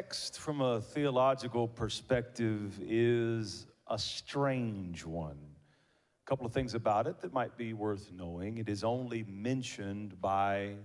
text, 0.00 0.40
from 0.40 0.62
a 0.62 0.80
theological 0.80 1.68
perspective, 1.68 2.80
is 2.80 3.66
a 3.86 3.98
strange 3.98 5.04
one. 5.04 5.36
A 5.36 6.26
couple 6.26 6.46
of 6.46 6.54
things 6.54 6.72
about 6.72 7.06
it 7.06 7.20
that 7.20 7.34
might 7.34 7.54
be 7.58 7.74
worth 7.74 8.10
knowing. 8.10 8.56
It 8.56 8.70
is 8.70 8.82
only 8.82 9.24
mentioned 9.24 10.18
by 10.18 10.76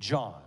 John. 0.00 0.42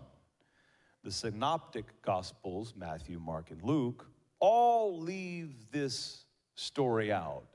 The 1.06 1.12
synoptic 1.12 1.86
gospels, 2.02 2.74
Matthew, 2.76 3.18
Mark, 3.18 3.50
and 3.50 3.64
Luke, 3.64 4.06
all 4.42 5.00
leave 5.00 5.72
this 5.72 6.26
story 6.56 7.14
out. 7.14 7.46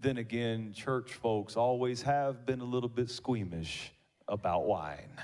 Then 0.00 0.18
again, 0.18 0.72
church 0.72 1.12
folks 1.12 1.56
always 1.56 2.02
have 2.02 2.44
been 2.44 2.60
a 2.60 2.64
little 2.64 2.88
bit 2.88 3.10
squeamish 3.10 3.92
about 4.26 4.66
wine 4.66 5.20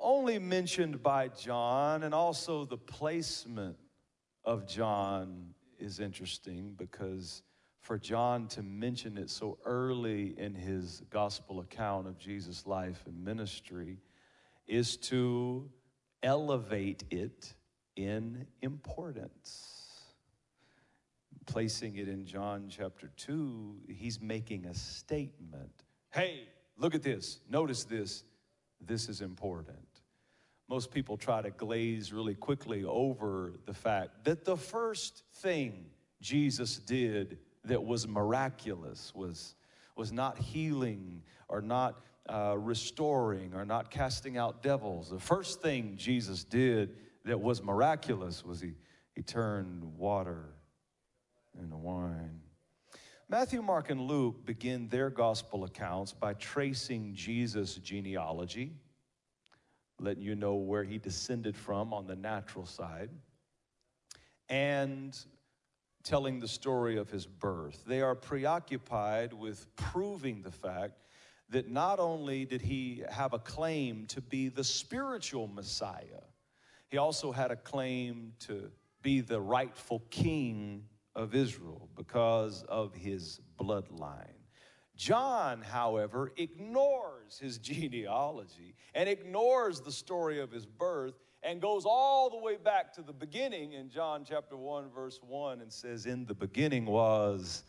only 0.00 0.38
mentioned 0.38 1.02
by 1.02 1.28
John, 1.28 2.02
and 2.02 2.14
also 2.14 2.64
the 2.64 2.76
placement 2.76 3.76
of 4.44 4.66
John 4.66 5.54
is 5.78 6.00
interesting 6.00 6.74
because 6.76 7.42
for 7.80 7.98
John 7.98 8.48
to 8.48 8.62
mention 8.62 9.16
it 9.16 9.30
so 9.30 9.58
early 9.64 10.34
in 10.38 10.54
his 10.54 11.02
gospel 11.10 11.60
account 11.60 12.06
of 12.06 12.18
Jesus' 12.18 12.66
life 12.66 13.02
and 13.06 13.24
ministry 13.24 13.98
is 14.66 14.96
to 14.96 15.70
elevate 16.22 17.04
it 17.10 17.54
in 17.96 18.46
importance. 18.62 19.74
Placing 21.46 21.96
it 21.96 22.08
in 22.08 22.26
John 22.26 22.66
chapter 22.68 23.10
2, 23.16 23.76
he's 23.88 24.20
making 24.20 24.66
a 24.66 24.74
statement. 24.74 25.84
Hey, 26.10 26.48
look 26.76 26.94
at 26.94 27.02
this. 27.02 27.40
Notice 27.48 27.84
this. 27.84 28.24
This 28.80 29.08
is 29.08 29.22
important 29.22 29.87
most 30.68 30.90
people 30.90 31.16
try 31.16 31.40
to 31.40 31.50
glaze 31.50 32.12
really 32.12 32.34
quickly 32.34 32.84
over 32.84 33.54
the 33.66 33.72
fact 33.72 34.24
that 34.24 34.44
the 34.44 34.56
first 34.56 35.22
thing 35.36 35.86
Jesus 36.20 36.76
did 36.78 37.38
that 37.64 37.82
was 37.82 38.06
miraculous 38.06 39.12
was, 39.14 39.54
was 39.96 40.12
not 40.12 40.38
healing 40.38 41.22
or 41.48 41.62
not 41.62 42.00
uh, 42.28 42.54
restoring 42.58 43.54
or 43.54 43.64
not 43.64 43.90
casting 43.90 44.36
out 44.36 44.62
devils. 44.62 45.08
The 45.08 45.18
first 45.18 45.62
thing 45.62 45.94
Jesus 45.96 46.44
did 46.44 46.96
that 47.24 47.40
was 47.40 47.62
miraculous 47.62 48.44
was 48.44 48.60
he, 48.60 48.74
he 49.14 49.22
turned 49.22 49.82
water 49.96 50.50
into 51.58 51.76
wine. 51.76 52.40
Matthew, 53.30 53.62
Mark, 53.62 53.90
and 53.90 54.02
Luke 54.02 54.44
begin 54.44 54.88
their 54.88 55.10
gospel 55.10 55.64
accounts 55.64 56.12
by 56.12 56.34
tracing 56.34 57.14
Jesus' 57.14 57.76
genealogy 57.76 58.72
letting 60.00 60.22
you 60.22 60.34
know 60.34 60.54
where 60.54 60.84
he 60.84 60.98
descended 60.98 61.56
from 61.56 61.92
on 61.92 62.06
the 62.06 62.16
natural 62.16 62.66
side, 62.66 63.10
and 64.48 65.18
telling 66.04 66.40
the 66.40 66.48
story 66.48 66.96
of 66.96 67.10
his 67.10 67.26
birth. 67.26 67.82
They 67.86 68.00
are 68.00 68.14
preoccupied 68.14 69.32
with 69.32 69.66
proving 69.76 70.42
the 70.42 70.50
fact 70.50 71.02
that 71.50 71.68
not 71.70 71.98
only 71.98 72.44
did 72.44 72.60
he 72.60 73.02
have 73.10 73.32
a 73.32 73.38
claim 73.38 74.06
to 74.06 74.20
be 74.20 74.48
the 74.48 74.64
spiritual 74.64 75.46
Messiah, 75.46 76.22
he 76.88 76.98
also 76.98 77.32
had 77.32 77.50
a 77.50 77.56
claim 77.56 78.32
to 78.40 78.70
be 79.02 79.20
the 79.20 79.40
rightful 79.40 80.02
king 80.10 80.84
of 81.14 81.34
Israel 81.34 81.88
because 81.96 82.62
of 82.68 82.94
his 82.94 83.40
bloodline. 83.60 84.37
John, 84.98 85.62
however, 85.62 86.32
ignores 86.36 87.38
his 87.38 87.56
genealogy 87.58 88.74
and 88.94 89.08
ignores 89.08 89.80
the 89.80 89.92
story 89.92 90.40
of 90.40 90.50
his 90.50 90.66
birth 90.66 91.14
and 91.44 91.62
goes 91.62 91.84
all 91.86 92.28
the 92.28 92.36
way 92.36 92.56
back 92.56 92.92
to 92.94 93.02
the 93.02 93.12
beginning 93.12 93.72
in 93.72 93.88
John 93.88 94.24
chapter 94.28 94.56
1, 94.56 94.90
verse 94.90 95.20
1, 95.22 95.60
and 95.60 95.72
says, 95.72 96.04
In 96.04 96.26
the 96.26 96.34
beginning 96.34 96.84
was 96.84 97.62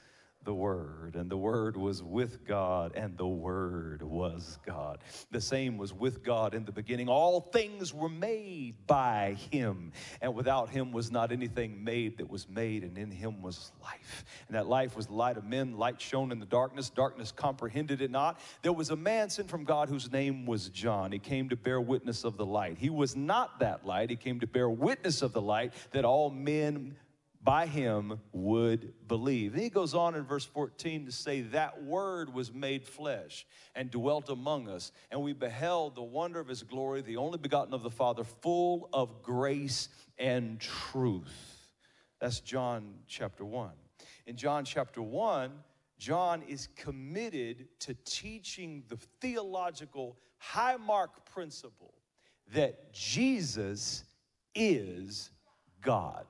the 0.44 0.54
Word, 0.54 1.16
and 1.16 1.30
the 1.30 1.38
Word 1.38 1.76
was 1.76 2.02
with 2.02 2.46
God, 2.46 2.94
and 2.96 3.18
the 3.18 3.28
Word 3.28 4.02
was 4.02 4.58
God. 4.66 5.00
The 5.32 5.42
same 5.42 5.78
was 5.78 5.94
with 5.94 6.24
God 6.24 6.54
in 6.54 6.66
the 6.66 6.72
beginning. 6.72 7.10
All 7.10 7.42
things 7.42 7.94
were 7.94 8.10
made 8.10 8.76
by 8.88 9.38
Him, 9.52 9.92
and 10.22 10.34
without 10.34 10.70
Him 10.70 10.92
was 10.92 11.12
not 11.12 11.32
anything 11.32 11.84
made 11.84 12.18
that 12.18 12.30
was 12.30 12.48
made, 12.48 12.84
and 12.84 12.98
in 12.98 13.12
Him 13.12 13.42
was 13.42 13.72
life. 13.82 14.24
And 14.48 14.56
that 14.56 14.68
life 14.68 14.96
was 14.96 15.08
the 15.08 15.14
light 15.14 15.38
of 15.38 15.44
men, 15.44 15.78
light 15.78 16.00
shone 16.02 16.32
in 16.32 16.40
the 16.40 16.46
darkness, 16.46 16.90
darkness 16.90 17.32
comprehended 17.32 18.02
it 18.02 18.12
not. 18.12 18.40
There 18.62 18.74
was 18.74 18.92
a 18.92 18.96
man 18.96 19.30
sent 19.30 19.50
from 19.50 19.66
God 19.66 19.90
whose 19.90 20.12
name 20.12 20.46
was 20.46 20.70
John. 20.70 21.12
He 21.12 21.20
came 21.20 21.50
to 21.50 21.58
bear 21.58 21.82
witness 21.82 22.24
of 22.24 22.38
the 22.38 22.46
light. 22.46 22.78
He 22.78 22.90
was 22.90 23.16
not 23.16 23.60
that 23.60 23.86
light, 23.86 24.10
he 24.10 24.16
came 24.16 24.40
to 24.40 24.48
bear 24.48 24.70
witness 24.70 25.22
of 25.22 25.34
the 25.34 25.42
light 25.42 25.74
that 25.92 26.06
all 26.06 26.30
men 26.30 26.96
by 27.42 27.66
him 27.66 28.20
would 28.34 28.94
believe. 29.08 29.54
He 29.54 29.70
goes 29.70 29.94
on 29.94 30.16
in 30.16 30.24
verse 30.24 30.46
14 30.46 31.06
to 31.06 31.12
say, 31.12 31.42
That 31.42 31.84
word 31.84 32.34
was 32.34 32.54
made 32.54 32.86
flesh 32.86 33.46
and 33.76 33.90
dwelt 33.90 34.30
among 34.30 34.68
us, 34.68 34.92
and 35.10 35.22
we 35.22 35.34
beheld 35.34 35.96
the 35.96 36.04
wonder 36.04 36.40
of 36.40 36.48
his 36.48 36.64
glory, 36.64 37.02
the 37.02 37.18
only 37.18 37.38
begotten 37.38 37.74
of 37.74 37.84
the 37.84 37.90
Father, 37.90 38.24
full 38.24 38.90
of 38.92 39.22
grace 39.22 39.88
and 40.18 40.60
truth. 40.60 41.34
That's 42.20 42.42
John 42.42 42.96
chapter 43.08 43.46
1. 43.46 43.72
In 44.28 44.36
John 44.36 44.66
chapter 44.66 45.02
1, 45.02 45.52
John 45.98 46.42
is 46.48 46.68
committed 46.76 47.68
to 47.80 47.94
teaching 48.06 48.84
the 48.90 48.98
theological 49.22 50.18
high 50.38 50.78
mark 50.78 51.26
principle 51.32 51.94
that 52.54 52.94
Jesus 52.94 54.04
is 54.56 55.30
God. 55.82 56.26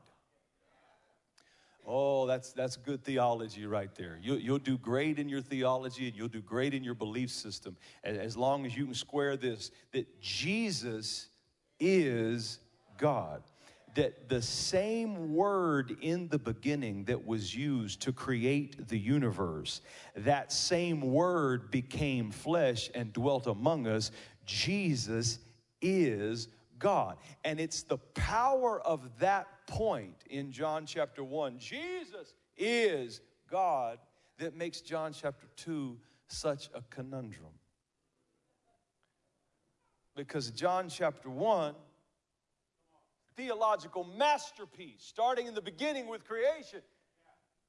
Oh, 1.91 2.27
that's, 2.27 2.53
that's 2.53 2.75
good 2.75 3.03
theology 3.03 3.65
right 3.65 3.89
there. 3.95 4.19
You, 4.21 4.35
you'll 4.35 4.59
do 4.59 4.77
great 4.77 5.17
in 5.17 5.27
your 5.27 5.41
theology 5.41 6.07
and 6.07 6.15
you'll 6.15 6.27
do 6.27 6.39
great 6.39 6.75
in 6.75 6.83
your 6.83 6.93
belief 6.93 7.31
system 7.31 7.75
as 8.03 8.37
long 8.37 8.67
as 8.67 8.77
you 8.77 8.85
can 8.85 8.93
square 8.93 9.35
this 9.35 9.71
that 9.91 10.21
Jesus 10.21 11.29
is 11.79 12.59
God. 12.99 13.41
That 13.95 14.29
the 14.29 14.41
same 14.43 15.33
word 15.33 15.97
in 16.01 16.27
the 16.27 16.37
beginning 16.37 17.05
that 17.05 17.25
was 17.25 17.55
used 17.55 18.01
to 18.03 18.13
create 18.13 18.87
the 18.87 18.99
universe, 18.99 19.81
that 20.15 20.51
same 20.51 21.01
word 21.01 21.71
became 21.71 22.29
flesh 22.29 22.91
and 22.93 23.11
dwelt 23.11 23.47
among 23.47 23.87
us. 23.87 24.11
Jesus 24.45 25.39
is 25.81 26.49
God. 26.79 27.17
And 27.43 27.59
it's 27.59 27.83
the 27.83 27.97
power 27.97 28.81
of 28.81 29.19
that 29.19 29.47
point 29.67 30.15
in 30.29 30.51
John 30.51 30.85
chapter 30.85 31.23
1, 31.23 31.59
Jesus 31.59 32.33
is 32.57 33.21
God, 33.49 33.99
that 34.37 34.55
makes 34.55 34.81
John 34.81 35.13
chapter 35.13 35.47
2 35.57 35.97
such 36.27 36.69
a 36.73 36.81
conundrum. 36.89 37.53
Because 40.15 40.51
John 40.51 40.89
chapter 40.89 41.29
1, 41.29 41.75
theological 43.35 44.03
masterpiece, 44.03 44.97
starting 44.99 45.47
in 45.47 45.53
the 45.53 45.61
beginning 45.61 46.07
with 46.07 46.25
creation, 46.25 46.81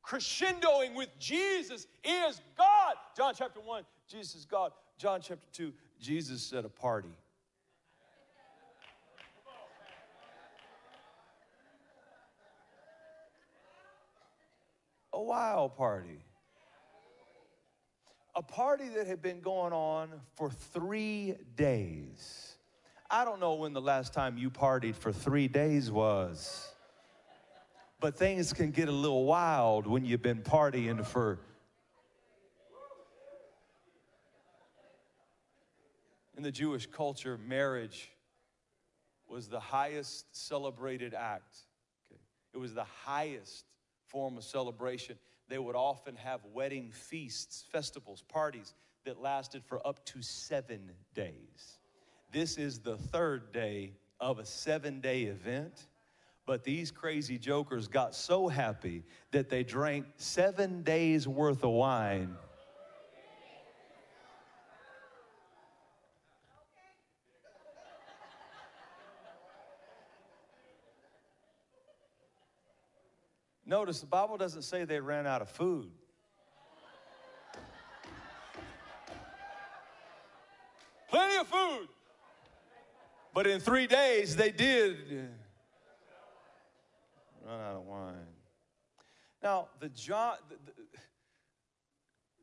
crescendoing 0.05 0.95
with 0.95 1.09
Jesus 1.19 1.87
is 2.03 2.41
God. 2.57 2.95
John 3.17 3.35
chapter 3.37 3.61
1, 3.61 3.85
Jesus 4.09 4.35
is 4.35 4.45
God. 4.47 4.73
John 4.99 5.21
chapter 5.23 5.47
2, 5.53 5.73
Jesus 6.01 6.53
at 6.53 6.65
a 6.65 6.69
party. 6.69 7.15
A 15.13 15.23
wild 15.23 15.77
party. 15.77 16.25
A 18.37 18.43
party 18.43 18.89
that 18.91 19.07
had 19.07 19.21
been 19.21 19.41
going 19.41 19.73
on 19.73 20.09
for 20.37 20.51
three 20.51 21.35
days. 21.57 22.57
I 23.11 23.25
don't 23.25 23.41
know 23.41 23.55
when 23.55 23.73
the 23.73 23.81
last 23.81 24.13
time 24.13 24.39
you 24.39 24.51
partied 24.51 24.95
for 24.95 25.13
three 25.13 25.49
days 25.49 25.91
was, 25.91 26.73
but 27.99 28.17
things 28.17 28.53
can 28.53 28.71
get 28.71 28.89
a 28.89 28.93
little 28.93 29.25
wild 29.25 29.87
when 29.87 30.05
you've 30.05 30.23
been 30.23 30.43
partying 30.43 31.05
for. 31.05 31.41
In 36.37 36.45
the 36.45 36.53
Jewish 36.53 36.87
culture, 36.87 37.37
marriage 37.37 38.11
was 39.29 39.49
the 39.49 39.61
highest 39.61 40.25
celebrated 40.31 41.15
act. 41.15 41.57
Okay? 42.11 42.21
It 42.55 42.59
was 42.59 42.75
the 42.75 42.85
highest 42.85 43.65
form 44.11 44.37
of 44.37 44.45
celebration. 44.45 45.17
They 45.49 45.59
would 45.59 45.77
often 45.77 46.17
have 46.17 46.41
wedding 46.53 46.91
feasts, 46.93 47.65
festivals, 47.71 48.23
parties 48.29 48.75
that 49.05 49.21
lasted 49.21 49.65
for 49.65 49.85
up 49.87 50.05
to 50.07 50.23
seven 50.23 50.91
days. 51.15 51.79
This 52.33 52.59
is 52.59 52.79
the 52.81 52.97
third 52.97 53.53
day 53.53 53.93
of 54.21 54.39
a 54.39 54.45
seven 54.45 55.01
day 55.01 55.23
event. 55.23 55.87
But 56.47 56.65
these 56.65 56.91
crazy 56.91 57.39
jokers 57.39 57.87
got 57.87 58.15
so 58.15 58.49
happy 58.49 59.05
that 59.31 59.49
they 59.49 59.63
drank 59.63 60.07
seven 60.17 60.83
days 60.83 61.29
worth 61.29 61.63
of 61.63 61.71
wine 61.71 62.37
Notice 73.71 74.01
the 74.01 74.07
Bible 74.07 74.37
doesn't 74.37 74.63
say 74.63 74.85
they 74.85 74.99
ran 74.99 75.29
out 75.29 75.43
of 75.43 75.49
food. 75.49 75.93
Plenty 81.09 81.37
of 81.37 81.47
food. 81.47 81.87
But 83.33 83.47
in 83.47 83.61
three 83.61 83.87
days, 83.87 84.35
they 84.35 84.51
did 84.51 84.97
uh, 87.47 87.49
run 87.49 87.61
out 87.61 87.77
of 87.77 87.85
wine. 87.85 88.15
Now, 89.41 89.69
the 89.79 89.89
John, 89.91 90.35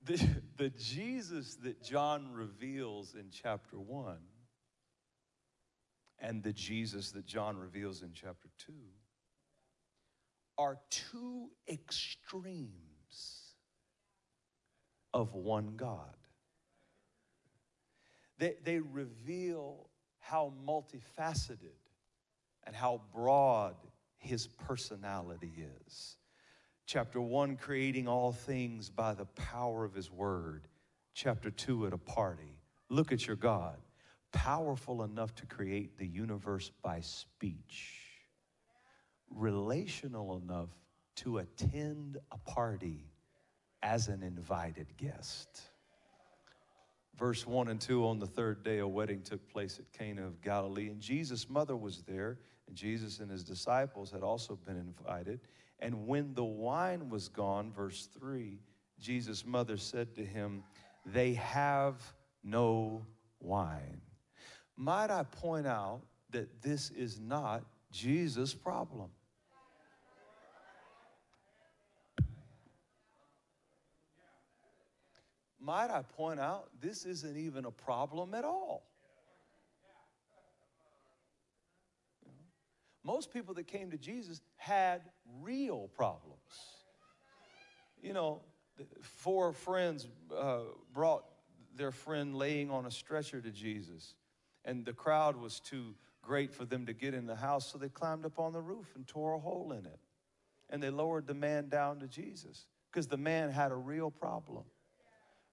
the, 0.05 0.15
the, 0.15 0.29
the, 0.55 0.69
Jesus 0.69 1.55
that 1.55 1.83
John 1.83 2.31
reveals 2.31 3.15
in 3.15 3.25
chapter 3.31 3.77
one 3.77 4.21
and 6.19 6.41
the 6.41 6.53
Jesus 6.53 7.11
that 7.11 7.25
John 7.25 7.57
reveals 7.57 8.01
in 8.01 8.11
chapter 8.13 8.47
two 8.57 8.71
are 10.57 10.77
two 10.89 11.49
extremes 11.67 12.71
of 15.13 15.33
one 15.33 15.73
God. 15.75 16.15
They, 18.37 18.55
they 18.63 18.79
reveal 18.79 19.89
how 20.19 20.53
multifaceted 20.65 21.79
and 22.65 22.75
how 22.75 23.01
broad 23.13 23.75
his 24.17 24.47
personality 24.47 25.53
is. 25.85 26.17
Chapter 26.85 27.19
one, 27.19 27.55
creating 27.55 28.07
all 28.07 28.31
things 28.31 28.89
by 28.89 29.13
the 29.13 29.25
power 29.25 29.83
of 29.83 29.93
his 29.93 30.11
word. 30.11 30.67
Chapter 31.13 31.49
two, 31.49 31.87
at 31.87 31.93
a 31.93 31.97
party. 31.97 32.59
Look 32.89 33.11
at 33.11 33.27
your 33.27 33.35
God, 33.35 33.77
powerful 34.31 35.03
enough 35.03 35.35
to 35.35 35.45
create 35.45 35.97
the 35.97 36.07
universe 36.07 36.71
by 36.81 37.01
speech, 37.01 38.06
relational 39.29 40.41
enough 40.43 40.69
to 41.17 41.39
attend 41.39 42.17
a 42.31 42.37
party 42.37 43.09
as 43.83 44.07
an 44.07 44.23
invited 44.23 44.87
guest. 44.97 45.61
Verse 47.17 47.47
1 47.47 47.67
and 47.67 47.81
2 47.81 48.05
on 48.05 48.19
the 48.19 48.27
third 48.27 48.63
day, 48.63 48.77
a 48.77 48.87
wedding 48.87 49.21
took 49.23 49.47
place 49.49 49.79
at 49.79 49.91
Cana 49.97 50.25
of 50.25 50.41
Galilee, 50.41 50.89
and 50.89 51.01
Jesus' 51.01 51.49
mother 51.49 51.75
was 51.75 52.03
there, 52.03 52.37
and 52.67 52.75
Jesus 52.75 53.19
and 53.19 53.31
his 53.31 53.43
disciples 53.43 54.11
had 54.11 54.21
also 54.21 54.55
been 54.55 54.77
invited. 54.77 55.39
And 55.79 56.07
when 56.07 56.33
the 56.35 56.43
wine 56.43 57.09
was 57.09 57.27
gone, 57.27 57.71
verse 57.71 58.07
3, 58.19 58.59
Jesus' 58.99 59.45
mother 59.45 59.77
said 59.77 60.13
to 60.15 60.25
him, 60.25 60.63
They 61.05 61.33
have 61.33 62.01
no 62.43 63.05
wine. 63.39 64.01
Might 64.75 65.09
I 65.09 65.23
point 65.23 65.65
out 65.65 66.01
that 66.31 66.61
this 66.61 66.91
is 66.91 67.19
not 67.19 67.63
Jesus' 67.91 68.53
problem? 68.53 69.09
Might 75.67 75.91
I 75.91 76.01
point 76.15 76.39
out, 76.39 76.69
this 76.79 77.03
isn't 77.03 77.35
even 77.35 77.65
a 77.65 77.71
problem 77.71 78.33
at 78.33 78.45
all. 78.45 78.87
Most 83.03 83.33
people 83.33 83.53
that 83.55 83.67
came 83.67 83.91
to 83.91 83.97
Jesus 83.97 84.39
had 84.55 85.01
real 85.41 85.89
problems. 85.93 86.39
You 88.01 88.13
know, 88.13 88.43
four 89.01 89.51
friends 89.51 90.07
uh, 90.33 90.59
brought 90.93 91.25
their 91.75 91.91
friend 91.91 92.33
laying 92.33 92.71
on 92.71 92.85
a 92.85 92.91
stretcher 92.91 93.41
to 93.41 93.51
Jesus, 93.51 94.15
and 94.63 94.85
the 94.85 94.93
crowd 94.93 95.35
was 95.35 95.59
too 95.59 95.95
great 96.21 96.53
for 96.53 96.63
them 96.63 96.85
to 96.85 96.93
get 96.93 97.13
in 97.13 97.25
the 97.25 97.35
house, 97.35 97.69
so 97.69 97.77
they 97.77 97.89
climbed 97.89 98.25
up 98.25 98.39
on 98.39 98.53
the 98.53 98.61
roof 98.61 98.93
and 98.95 99.05
tore 99.05 99.33
a 99.33 99.39
hole 99.39 99.73
in 99.73 99.85
it. 99.85 99.99
And 100.69 100.81
they 100.81 100.91
lowered 100.91 101.27
the 101.27 101.33
man 101.33 101.67
down 101.67 101.99
to 101.99 102.07
Jesus 102.07 102.67
because 102.89 103.07
the 103.07 103.17
man 103.17 103.49
had 103.49 103.73
a 103.73 103.75
real 103.75 104.09
problem. 104.09 104.63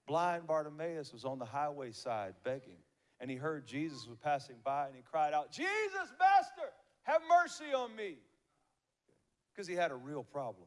Blind 0.07 0.47
Bartimaeus 0.47 1.13
was 1.13 1.25
on 1.25 1.39
the 1.39 1.45
highway 1.45 1.93
side 1.93 2.35
begging, 2.45 2.79
and 3.21 3.31
he 3.31 3.37
heard 3.37 3.67
Jesus 3.67 4.07
was 4.07 4.19
passing 4.19 4.57
by, 4.65 4.87
and 4.87 4.97
he 4.97 5.03
cried 5.03 5.33
out, 5.33 5.51
Jesus, 5.51 6.13
Master! 6.19 6.71
Have 7.05 7.21
mercy 7.29 7.73
on 7.75 7.95
me. 7.95 8.17
Because 9.53 9.69
he 9.69 9.75
had 9.75 9.91
a 9.91 9.97
real 9.97 10.25
problem. 10.25 10.67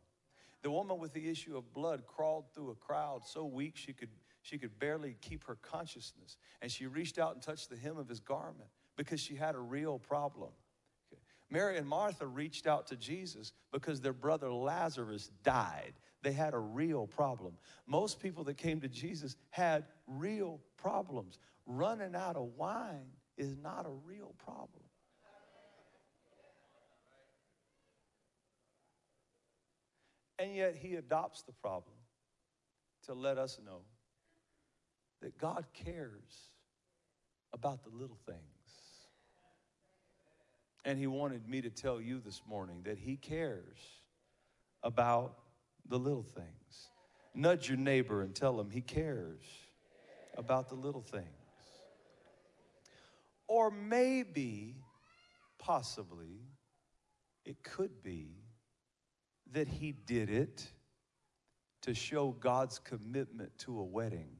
The 0.61 0.71
woman 0.71 0.97
with 0.97 1.13
the 1.13 1.29
issue 1.29 1.57
of 1.57 1.73
blood 1.73 2.03
crawled 2.07 2.45
through 2.53 2.71
a 2.71 2.75
crowd 2.75 3.21
so 3.25 3.45
weak 3.45 3.73
she 3.75 3.93
could, 3.93 4.09
she 4.41 4.57
could 4.57 4.79
barely 4.79 5.17
keep 5.21 5.43
her 5.45 5.55
consciousness. 5.55 6.37
And 6.61 6.71
she 6.71 6.87
reached 6.87 7.19
out 7.19 7.33
and 7.33 7.41
touched 7.41 7.69
the 7.69 7.75
hem 7.75 7.97
of 7.97 8.07
his 8.07 8.19
garment 8.19 8.69
because 8.95 9.19
she 9.19 9.35
had 9.35 9.55
a 9.55 9.59
real 9.59 9.99
problem. 9.99 10.51
Mary 11.49 11.77
and 11.77 11.87
Martha 11.87 12.27
reached 12.27 12.67
out 12.67 12.87
to 12.87 12.95
Jesus 12.95 13.53
because 13.71 14.01
their 14.01 14.13
brother 14.13 14.51
Lazarus 14.51 15.29
died. 15.43 15.93
They 16.27 16.33
had 16.33 16.53
a 16.53 16.59
real 16.59 17.07
problem. 17.07 17.53
Most 17.85 18.19
people 18.19 18.43
that 18.43 18.57
came 18.57 18.81
to 18.81 18.89
Jesus 18.89 19.37
had 19.49 19.85
real 20.07 20.59
problems. 20.75 21.39
Running 21.65 22.15
out 22.15 22.35
of 22.35 22.49
wine 22.57 23.13
is 23.37 23.55
not 23.55 23.85
a 23.85 23.91
real 24.05 24.35
problem. 24.43 24.83
And 30.37 30.53
yet 30.53 30.75
he 30.75 30.95
adopts 30.95 31.43
the 31.43 31.53
problem 31.53 31.95
to 33.05 33.13
let 33.13 33.37
us 33.37 33.57
know 33.65 33.83
that 35.21 35.37
God 35.37 35.63
cares 35.73 36.51
about 37.53 37.85
the 37.85 37.89
little 37.89 38.19
things. 38.25 38.41
And 40.83 40.99
he 40.99 41.07
wanted 41.07 41.47
me 41.47 41.61
to 41.61 41.69
tell 41.69 42.01
you 42.01 42.19
this 42.19 42.41
morning 42.45 42.81
that 42.83 42.97
he 42.97 43.15
cares 43.15 43.77
about 44.83 45.37
the 45.89 45.97
little 45.97 46.23
things. 46.23 46.89
Nudge 47.33 47.69
your 47.69 47.77
neighbor 47.77 48.21
and 48.21 48.35
tell 48.35 48.59
him 48.59 48.69
he 48.69 48.81
cares 48.81 49.45
about 50.35 50.69
the 50.69 50.75
little 50.75 51.01
things. 51.01 51.25
Or 53.47 53.71
maybe, 53.71 54.75
possibly, 55.57 56.41
it 57.45 57.63
could 57.63 58.03
be 58.03 58.31
that 59.53 59.67
he 59.67 59.91
did 59.91 60.29
it 60.29 60.67
to 61.83 61.93
show 61.93 62.31
God's 62.31 62.79
commitment 62.79 63.57
to 63.59 63.79
a 63.79 63.83
wedding. 63.83 64.31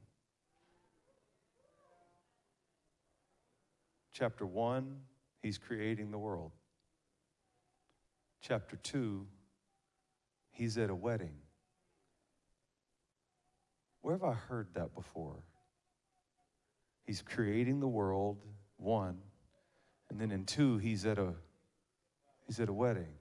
Chapter 4.12 4.44
1, 4.44 5.00
he's 5.42 5.56
creating 5.56 6.10
the 6.10 6.18
world. 6.18 6.52
Chapter 8.40 8.76
2, 8.76 9.26
he's 10.58 10.76
at 10.76 10.90
a 10.90 10.94
wedding. 10.94 11.36
Where 14.02 14.14
have 14.14 14.24
I 14.24 14.32
heard 14.32 14.66
that 14.74 14.94
before? 14.94 15.36
He's 17.06 17.22
creating 17.22 17.80
the 17.80 17.88
world, 17.88 18.38
one, 18.76 19.18
and 20.10 20.20
then 20.20 20.30
in 20.30 20.44
two, 20.44 20.78
he's 20.78 21.06
at 21.06 21.18
a 21.18 21.32
he's 22.46 22.60
at 22.60 22.68
a 22.68 22.72
wedding. 22.72 23.14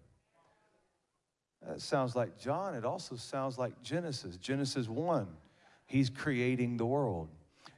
That 1.65 1.82
sounds 1.82 2.15
like 2.15 2.38
John. 2.39 2.74
It 2.75 2.86
also 2.86 3.15
sounds 3.15 3.58
like 3.58 3.82
Genesis. 3.82 4.38
Genesis 4.38 4.88
1, 4.88 5.27
he's 5.86 6.10
creating 6.10 6.77
the 6.77 6.86
world. 6.86 7.29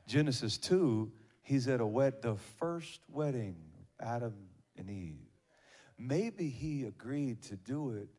Genesis 0.08 0.58
2, 0.58 1.12
he's 1.42 1.68
at 1.68 1.80
a 1.80 1.86
wed 1.86 2.22
the 2.22 2.36
first 2.36 3.01
wedding 3.10 3.56
Adam 4.00 4.36
and 4.78 4.89
Eve. 4.89 5.16
Maybe 5.98 6.50
he 6.50 6.86
agreed 6.86 7.42
to 7.44 7.56
do 7.56 7.92
it 7.92 8.10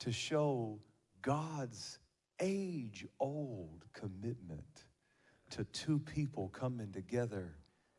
to 0.00 0.12
show 0.12 0.78
God's 1.22 1.98
age 2.40 3.06
old 3.18 3.84
commitment 3.92 4.84
to 5.50 5.64
two 5.64 5.98
people 5.98 6.48
coming 6.48 6.92
together 6.92 7.56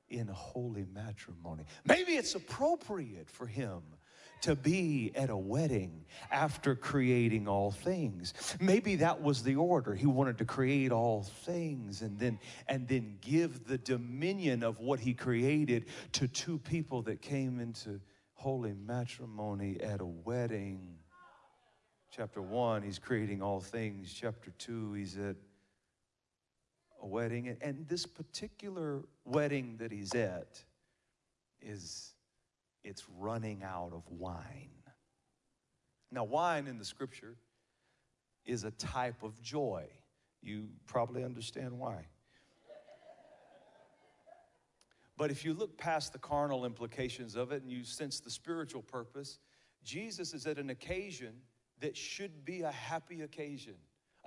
in 0.10 0.28
holy 0.28 0.86
matrimony. 0.94 1.66
Maybe 1.86 2.14
it's 2.14 2.36
appropriate 2.36 3.30
for 3.30 3.46
him 3.46 3.82
to 4.42 4.56
be 4.56 5.12
at 5.16 5.30
a 5.30 5.38
wedding 5.38 6.06
after 6.32 6.76
creating 6.76 7.48
all 7.48 7.72
things. 7.72 8.34
Maybe 8.60 8.96
that 8.98 9.22
was 9.22 9.44
the 9.44 9.56
order. 9.56 9.96
He 9.96 10.06
wanted 10.06 10.38
to 10.38 10.46
create 10.46 10.92
all 10.92 11.24
things 11.24 12.02
and 12.02 12.20
then 12.20 12.40
and 12.68 12.88
then 12.88 13.18
give 13.22 13.66
the 13.66 13.78
dominion 13.80 14.64
of 14.64 14.80
what 14.80 15.00
he 15.00 15.14
created 15.14 15.86
to 16.14 16.28
two 16.28 16.60
people 16.60 17.02
that 17.04 17.22
came 17.22 17.60
into 17.60 18.00
holy 18.34 18.74
matrimony 18.74 19.82
at 19.82 20.02
a 20.02 20.06
wedding. 20.06 20.98
Chapter 22.10 22.42
1, 22.42 22.84
he's 22.84 23.00
creating 23.00 23.42
all 23.42 23.60
things. 23.60 24.14
Chapter 24.14 24.52
2, 24.58 24.94
he's 24.94 25.18
at 25.18 25.36
a 27.02 27.06
wedding. 27.06 27.56
And 27.62 27.88
this 27.88 28.06
particular 28.06 29.04
wedding 29.26 29.78
that 29.78 29.92
he's 29.92 30.14
at 30.16 30.64
is 31.62 32.14
it's 32.84 33.04
running 33.18 33.64
out 33.64 33.92
of 33.94 34.04
wine. 34.10 34.70
Now, 36.12 36.24
wine 36.24 36.68
in 36.68 36.78
the 36.78 36.86
scripture 36.86 37.36
is 38.46 38.64
a 38.64 38.72
type 38.72 39.24
of 39.24 39.42
joy. 39.42 39.86
You 40.42 40.70
probably 40.86 41.24
understand 41.24 41.78
why. 41.78 42.06
But 45.18 45.32
if 45.32 45.44
you 45.44 45.54
look 45.54 45.78
past 45.78 46.14
the 46.14 46.20
carnal 46.20 46.64
implications 46.64 47.36
of 47.36 47.52
it 47.52 47.64
and 47.64 47.72
you 47.72 47.84
sense 47.84 48.20
the 48.20 48.30
spiritual 48.30 48.84
purpose, 48.84 49.40
Jesus 49.84 50.34
is 50.34 50.46
at 50.46 50.58
an 50.60 50.70
occasion 50.70 51.34
that 51.82 51.96
should 51.96 52.46
be 52.46 52.62
a 52.62 52.72
happy 52.72 53.22
occasion 53.22 53.76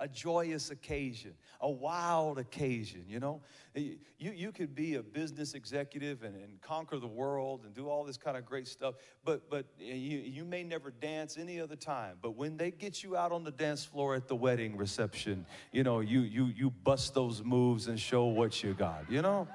a 0.01 0.07
joyous 0.07 0.71
occasion, 0.71 1.31
a 1.61 1.69
wild 1.69 2.39
occasion, 2.39 3.05
you 3.07 3.19
know? 3.19 3.39
Eh, 3.75 3.93
you, 4.17 4.31
you 4.31 4.51
could 4.51 4.73
be 4.73 4.95
a 4.95 5.03
business 5.03 5.53
executive 5.53 6.23
and, 6.23 6.35
and 6.35 6.59
conquer 6.59 6.97
the 6.97 7.07
world 7.07 7.61
and 7.65 7.73
do 7.75 7.87
all 7.87 8.03
this 8.03 8.17
kind 8.17 8.35
of 8.35 8.43
great 8.43 8.67
stuff, 8.67 8.95
but, 9.23 9.47
but 9.47 9.67
eh, 9.79 9.93
you, 9.93 10.17
you 10.17 10.43
may 10.43 10.63
never 10.63 10.89
dance 10.89 11.37
any 11.37 11.61
other 11.61 11.75
time. 11.75 12.17
But 12.19 12.35
when 12.35 12.57
they 12.57 12.71
get 12.71 13.03
you 13.03 13.15
out 13.15 13.31
on 13.31 13.43
the 13.43 13.51
dance 13.51 13.85
floor 13.85 14.15
at 14.15 14.27
the 14.27 14.35
wedding 14.35 14.75
reception, 14.75 15.45
you 15.71 15.83
know, 15.83 15.99
you, 15.99 16.21
you, 16.21 16.45
you 16.45 16.71
bust 16.71 17.13
those 17.13 17.43
moves 17.43 17.87
and 17.87 17.99
show 17.99 18.25
what 18.25 18.63
you 18.63 18.73
got, 18.73 19.05
you 19.07 19.21
know? 19.21 19.47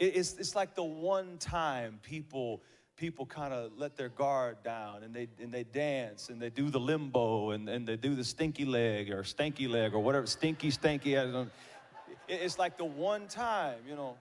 It's, 0.00 0.34
it's 0.34 0.56
like 0.56 0.74
the 0.74 0.82
one 0.82 1.38
time 1.38 2.00
people 2.02 2.62
people 3.02 3.26
kind 3.26 3.52
of 3.52 3.72
let 3.76 3.96
their 3.96 4.10
guard 4.10 4.56
down 4.62 5.02
and 5.02 5.12
they, 5.12 5.26
and 5.40 5.50
they 5.50 5.64
dance 5.64 6.28
and 6.28 6.40
they 6.40 6.50
do 6.50 6.70
the 6.70 6.78
limbo 6.78 7.50
and, 7.50 7.68
and 7.68 7.84
they 7.84 7.96
do 7.96 8.14
the 8.14 8.22
stinky 8.22 8.64
leg 8.64 9.10
or 9.10 9.24
stanky 9.24 9.68
leg 9.68 9.92
or 9.92 9.98
whatever, 9.98 10.24
stinky, 10.24 10.70
stanky. 10.70 11.48
It's 12.28 12.60
like 12.60 12.78
the 12.78 12.84
one 12.84 13.26
time, 13.26 13.78
you 13.88 13.96
know. 13.96 14.14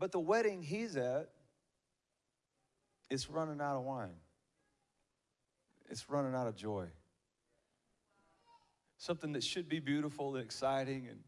But 0.00 0.10
the 0.10 0.18
wedding 0.18 0.60
he's 0.60 0.96
at, 0.96 1.28
it's 3.08 3.30
running 3.30 3.60
out 3.60 3.76
of 3.76 3.84
wine 3.84 4.23
it's 5.90 6.08
running 6.08 6.34
out 6.34 6.46
of 6.46 6.56
joy. 6.56 6.86
Something 8.96 9.32
that 9.32 9.44
should 9.44 9.68
be 9.68 9.80
beautiful 9.80 10.34
and 10.36 10.44
exciting 10.44 11.08
and, 11.08 11.20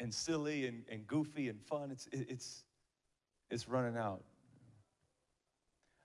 and 0.00 0.12
silly 0.12 0.66
and, 0.66 0.84
and 0.90 1.06
goofy 1.06 1.48
and 1.48 1.60
fun, 1.62 1.90
it's, 1.90 2.08
it's, 2.12 2.64
it's 3.50 3.68
running 3.68 3.96
out. 3.96 4.22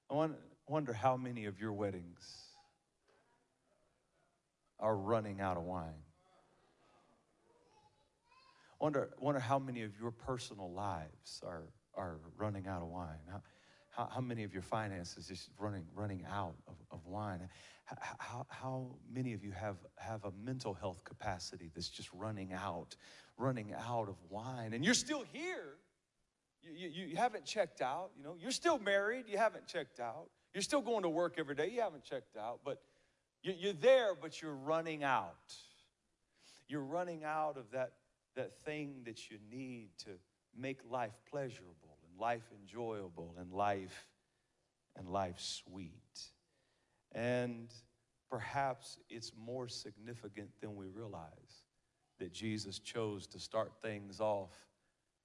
I 0.10 0.30
wonder 0.68 0.94
how 0.94 1.18
many 1.18 1.46
of 1.46 1.60
your 1.60 1.74
weddings 1.74 2.52
are 4.80 4.96
running 4.96 5.40
out 5.40 5.58
of 5.58 5.64
wine. 5.64 6.04
Wonder, 8.80 9.12
wonder 9.20 9.40
how 9.40 9.60
many 9.60 9.84
of 9.84 9.92
your 10.00 10.12
personal 10.12 10.72
lives 10.72 11.42
are, 11.46 11.64
are 11.94 12.18
running 12.36 12.68
out 12.68 12.82
of 12.82 12.88
wine. 12.88 13.20
How, 13.32 13.42
how, 13.92 14.10
how 14.16 14.22
many 14.22 14.44
of 14.44 14.54
your 14.54 14.64
finances 14.64 15.30
is 15.30 15.50
running, 15.60 15.86
running 15.94 16.26
out 16.32 16.56
of, 16.68 16.74
of 16.92 17.06
wine? 17.06 17.48
How, 18.00 18.46
how 18.50 18.96
many 19.12 19.34
of 19.34 19.44
you 19.44 19.52
have, 19.52 19.78
have 19.98 20.24
a 20.26 20.32
mental 20.44 20.74
health 20.74 21.04
capacity 21.04 21.70
that's 21.74 21.90
just 21.90 22.10
running 22.14 22.54
out, 22.54 22.96
running 23.38 23.74
out 23.74 24.08
of 24.08 24.16
wine? 24.30 24.74
And 24.74 24.84
you're 24.86 24.94
still 24.94 25.24
here. 25.32 25.78
You, 26.62 26.90
you, 26.90 27.06
you 27.08 27.16
haven't 27.16 27.46
checked 27.46 27.82
out. 27.82 28.12
You 28.18 28.24
know, 28.24 28.36
you're 28.40 28.52
still 28.52 28.80
married. 28.80 29.26
You 29.28 29.38
haven't 29.38 29.68
checked 29.68 30.00
out. 30.00 30.30
You're 30.54 30.62
still 30.62 30.82
going 30.82 31.04
to 31.04 31.10
work 31.10 31.36
every 31.38 31.56
day. 31.56 31.70
You 31.70 31.82
haven't 31.82 32.04
checked 32.04 32.38
out. 32.38 32.60
But 32.64 32.82
you, 33.42 33.54
you're 33.58 33.74
there, 33.74 34.16
but 34.20 34.42
you're 34.42 34.56
running 34.56 35.04
out. 35.04 35.54
You're 36.68 36.84
running 36.84 37.24
out 37.24 37.58
of 37.58 37.72
that, 37.72 37.94
that 38.36 38.64
thing 38.64 39.02
that 39.06 39.30
you 39.30 39.38
need 39.52 39.90
to 40.06 40.12
make 40.58 40.80
life 40.90 41.14
pleasurable 41.30 41.98
and 42.04 42.20
life 42.20 42.44
enjoyable 42.62 43.36
and 43.40 43.52
life 43.52 44.06
and 44.98 45.10
life 45.10 45.40
sweet. 45.40 45.92
And 47.14 47.70
perhaps 48.30 48.98
it's 49.10 49.34
more 49.38 49.68
significant 49.68 50.50
than 50.62 50.76
we 50.76 50.88
realize 50.88 51.64
that 52.20 52.32
Jesus 52.32 52.80
chose 52.80 53.28
to 53.28 53.40
start 53.40 53.74
things 53.82 54.20
off 54.20 54.52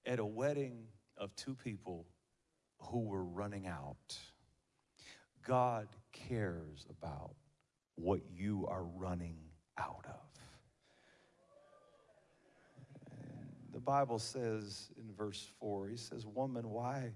at 0.05 0.19
a 0.19 0.25
wedding 0.25 0.87
of 1.17 1.35
two 1.37 1.55
people 1.55 2.07
who 2.79 3.01
were 3.01 3.25
running 3.25 3.67
out. 3.67 4.17
God 5.47 5.89
cares 6.13 6.87
about 6.91 7.35
what 7.95 8.21
you 8.31 8.67
are 8.69 8.85
running 8.85 9.37
out 9.79 10.05
of. 10.07 10.27
The 13.73 13.81
Bible 13.81 14.19
says 14.19 14.89
in 14.97 15.13
verse 15.15 15.51
4, 15.61 15.89
he 15.89 15.97
says, 15.97 16.27
Woman, 16.27 16.71
why? 16.71 17.13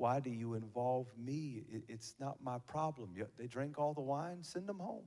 Why 0.00 0.18
do 0.18 0.30
you 0.30 0.54
involve 0.54 1.08
me? 1.22 1.62
It's 1.86 2.14
not 2.18 2.38
my 2.42 2.56
problem. 2.66 3.10
They 3.36 3.46
drink 3.46 3.78
all 3.78 3.92
the 3.92 4.00
wine, 4.00 4.42
send 4.42 4.66
them 4.66 4.78
home. 4.78 5.04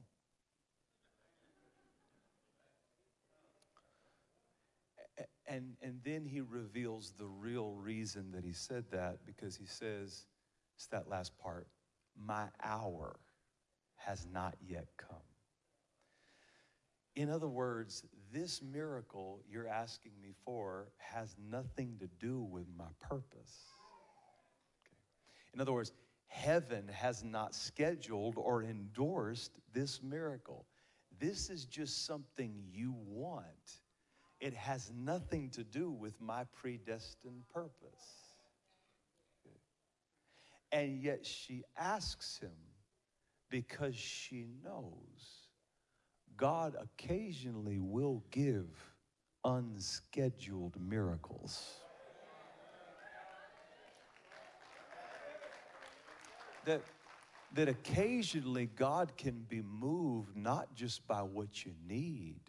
And, 5.47 5.77
and 5.81 5.99
then 6.05 6.27
he 6.27 6.41
reveals 6.41 7.11
the 7.17 7.25
real 7.25 7.73
reason 7.73 8.31
that 8.33 8.43
he 8.45 8.53
said 8.53 8.85
that 8.91 9.25
because 9.25 9.55
he 9.55 9.65
says, 9.65 10.27
it's 10.75 10.85
that 10.91 11.09
last 11.09 11.35
part, 11.39 11.65
my 12.15 12.45
hour 12.63 13.15
has 13.95 14.27
not 14.31 14.53
yet 14.63 14.85
come. 14.95 15.17
In 17.15 17.31
other 17.31 17.49
words, 17.49 18.03
this 18.31 18.61
miracle 18.61 19.41
you're 19.49 19.67
asking 19.67 20.11
me 20.21 20.35
for 20.45 20.89
has 20.99 21.35
nothing 21.49 21.97
to 21.99 22.07
do 22.23 22.43
with 22.43 22.67
my 22.77 22.89
purpose. 23.01 23.73
In 25.53 25.61
other 25.61 25.73
words, 25.73 25.91
heaven 26.27 26.89
has 26.91 27.23
not 27.23 27.53
scheduled 27.53 28.35
or 28.37 28.63
endorsed 28.63 29.51
this 29.71 30.01
miracle. 30.01 30.65
This 31.19 31.49
is 31.49 31.65
just 31.65 32.05
something 32.05 32.55
you 32.71 32.95
want. 33.07 33.45
It 34.39 34.53
has 34.53 34.91
nothing 34.95 35.49
to 35.51 35.63
do 35.63 35.91
with 35.91 36.19
my 36.19 36.43
predestined 36.53 37.43
purpose. 37.53 38.23
And 40.71 41.01
yet 41.01 41.25
she 41.25 41.63
asks 41.77 42.39
him 42.39 42.57
because 43.49 43.95
she 43.95 44.47
knows 44.63 45.43
God 46.35 46.75
occasionally 46.81 47.79
will 47.79 48.23
give 48.31 48.67
unscheduled 49.45 50.75
miracles. 50.81 51.82
That, 56.65 56.81
that 57.53 57.69
occasionally 57.69 58.67
God 58.75 59.15
can 59.17 59.45
be 59.47 59.61
moved 59.61 60.35
not 60.35 60.73
just 60.75 61.07
by 61.07 61.21
what 61.21 61.65
you 61.65 61.73
need, 61.87 62.39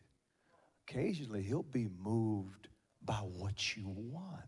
occasionally 0.88 1.42
He'll 1.42 1.62
be 1.62 1.88
moved 2.02 2.68
by 3.04 3.14
what 3.14 3.76
you 3.76 3.85
want. 3.87 4.40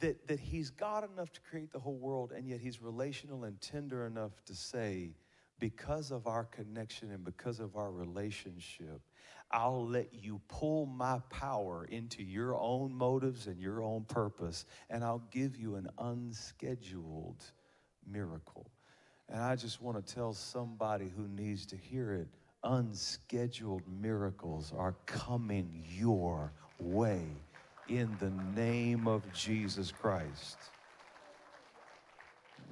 That, 0.00 0.26
that 0.28 0.40
He's 0.40 0.70
God 0.70 1.08
enough 1.10 1.32
to 1.32 1.40
create 1.40 1.72
the 1.72 1.78
whole 1.78 1.96
world, 1.96 2.32
and 2.32 2.48
yet 2.48 2.60
He's 2.60 2.82
relational 2.82 3.44
and 3.44 3.60
tender 3.60 4.06
enough 4.06 4.32
to 4.46 4.54
say, 4.54 5.14
because 5.58 6.10
of 6.10 6.26
our 6.26 6.44
connection 6.44 7.10
and 7.10 7.24
because 7.24 7.60
of 7.60 7.76
our 7.76 7.90
relationship, 7.90 9.00
I'll 9.50 9.86
let 9.86 10.12
you 10.12 10.40
pull 10.48 10.86
my 10.86 11.20
power 11.30 11.84
into 11.84 12.22
your 12.22 12.54
own 12.56 12.92
motives 12.92 13.46
and 13.46 13.60
your 13.60 13.82
own 13.82 14.04
purpose, 14.04 14.64
and 14.90 15.04
I'll 15.04 15.22
give 15.30 15.56
you 15.56 15.76
an 15.76 15.88
unscheduled 15.98 17.44
miracle. 18.06 18.70
And 19.28 19.40
I 19.40 19.56
just 19.56 19.80
want 19.80 20.04
to 20.04 20.14
tell 20.14 20.32
somebody 20.32 21.10
who 21.16 21.28
needs 21.28 21.66
to 21.66 21.76
hear 21.76 22.12
it 22.14 22.28
unscheduled 22.64 23.82
miracles 24.00 24.72
are 24.76 24.96
coming 25.06 25.84
your 25.88 26.52
way 26.80 27.22
in 27.88 28.16
the 28.18 28.30
name 28.60 29.06
of 29.06 29.22
Jesus 29.32 29.92
Christ. 29.92 30.58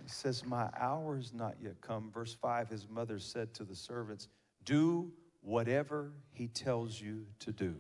He 0.03 0.09
says, 0.09 0.45
My 0.45 0.69
hour 0.79 1.17
is 1.19 1.33
not 1.33 1.55
yet 1.63 1.81
come. 1.81 2.11
Verse 2.13 2.35
5 2.35 2.69
His 2.69 2.89
mother 2.89 3.19
said 3.19 3.55
to 3.55 3.65
the 3.65 3.77
servants, 3.77 4.29
Do 4.65 5.13
whatever 5.45 6.13
he 6.33 6.49
tells 6.49 7.01
you 7.01 7.27
to 7.41 7.53
do. 7.53 7.77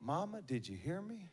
Mama, 0.00 0.40
did 0.42 0.68
you 0.68 0.76
hear 0.76 1.02
me? 1.02 1.28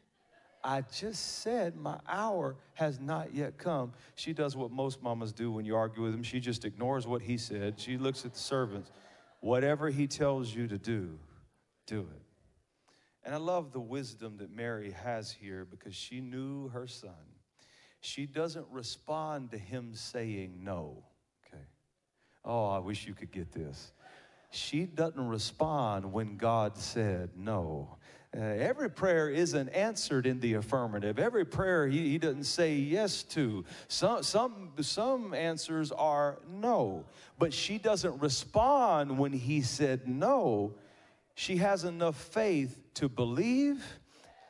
I 0.64 0.82
just 0.82 1.42
said 1.42 1.78
my 1.78 1.98
hour 2.08 2.58
has 2.74 3.00
not 3.00 3.34
yet 3.34 3.58
come. 3.58 3.94
She 4.16 4.34
does 4.34 4.56
what 4.56 4.72
most 4.72 5.02
mamas 5.02 5.32
do 5.32 5.52
when 5.52 5.66
you 5.66 5.76
argue 5.76 6.04
with 6.04 6.12
them. 6.12 6.24
She 6.24 6.40
just 6.40 6.66
ignores 6.66 7.08
what 7.08 7.22
he 7.22 7.38
said. 7.38 7.80
She 7.80 7.98
looks 7.98 8.26
at 8.26 8.34
the 8.34 8.40
servants. 8.40 8.92
Whatever 9.40 9.90
he 9.90 10.08
tells 10.08 10.54
you 10.54 10.68
to 10.68 10.78
do, 10.78 11.18
do 11.86 12.02
it. 12.02 12.22
And 13.24 13.34
I 13.34 13.38
love 13.38 13.72
the 13.72 13.80
wisdom 13.80 14.38
that 14.38 14.54
Mary 14.54 14.92
has 14.92 15.32
here 15.32 15.66
because 15.70 15.96
she 15.96 16.20
knew 16.20 16.70
her 16.70 16.88
son. 16.88 17.12
She 18.02 18.26
doesn't 18.26 18.66
respond 18.72 19.52
to 19.52 19.58
him 19.58 19.94
saying 19.94 20.60
no. 20.62 21.04
Okay. 21.46 21.64
Oh, 22.44 22.68
I 22.70 22.80
wish 22.80 23.08
you 23.08 23.14
could 23.14 23.32
get 23.32 23.52
this 23.52 23.92
she 24.50 24.86
doesn't 24.86 25.28
respond 25.28 26.12
when 26.12 26.38
God 26.38 26.78
said 26.78 27.32
no. 27.36 27.98
Uh, 28.36 28.42
every 28.42 28.90
prayer 28.90 29.30
isn't 29.30 29.70
answered 29.70 30.28
in 30.28 30.40
the 30.40 30.56
affirmative. 30.56 31.18
Every 31.18 31.46
prayer 31.46 31.88
he, 31.88 32.10
he 32.10 32.18
doesn't 32.18 32.44
say 32.44 32.76
yes 32.76 33.24
to. 33.24 33.66
Some, 33.88 34.22
some, 34.22 34.72
some 34.82 35.34
answers 35.34 35.92
are 35.92 36.40
no. 36.48 37.06
But 37.40 37.54
she 37.54 37.78
doesn't 37.78 38.22
respond 38.22 39.18
when 39.18 39.34
he 39.34 39.62
said 39.62 40.08
no. 40.08 40.76
she 41.36 41.58
has 41.58 41.84
enough 41.84 42.16
faith 42.16 42.78
to 42.96 43.08
believe, 43.08 43.84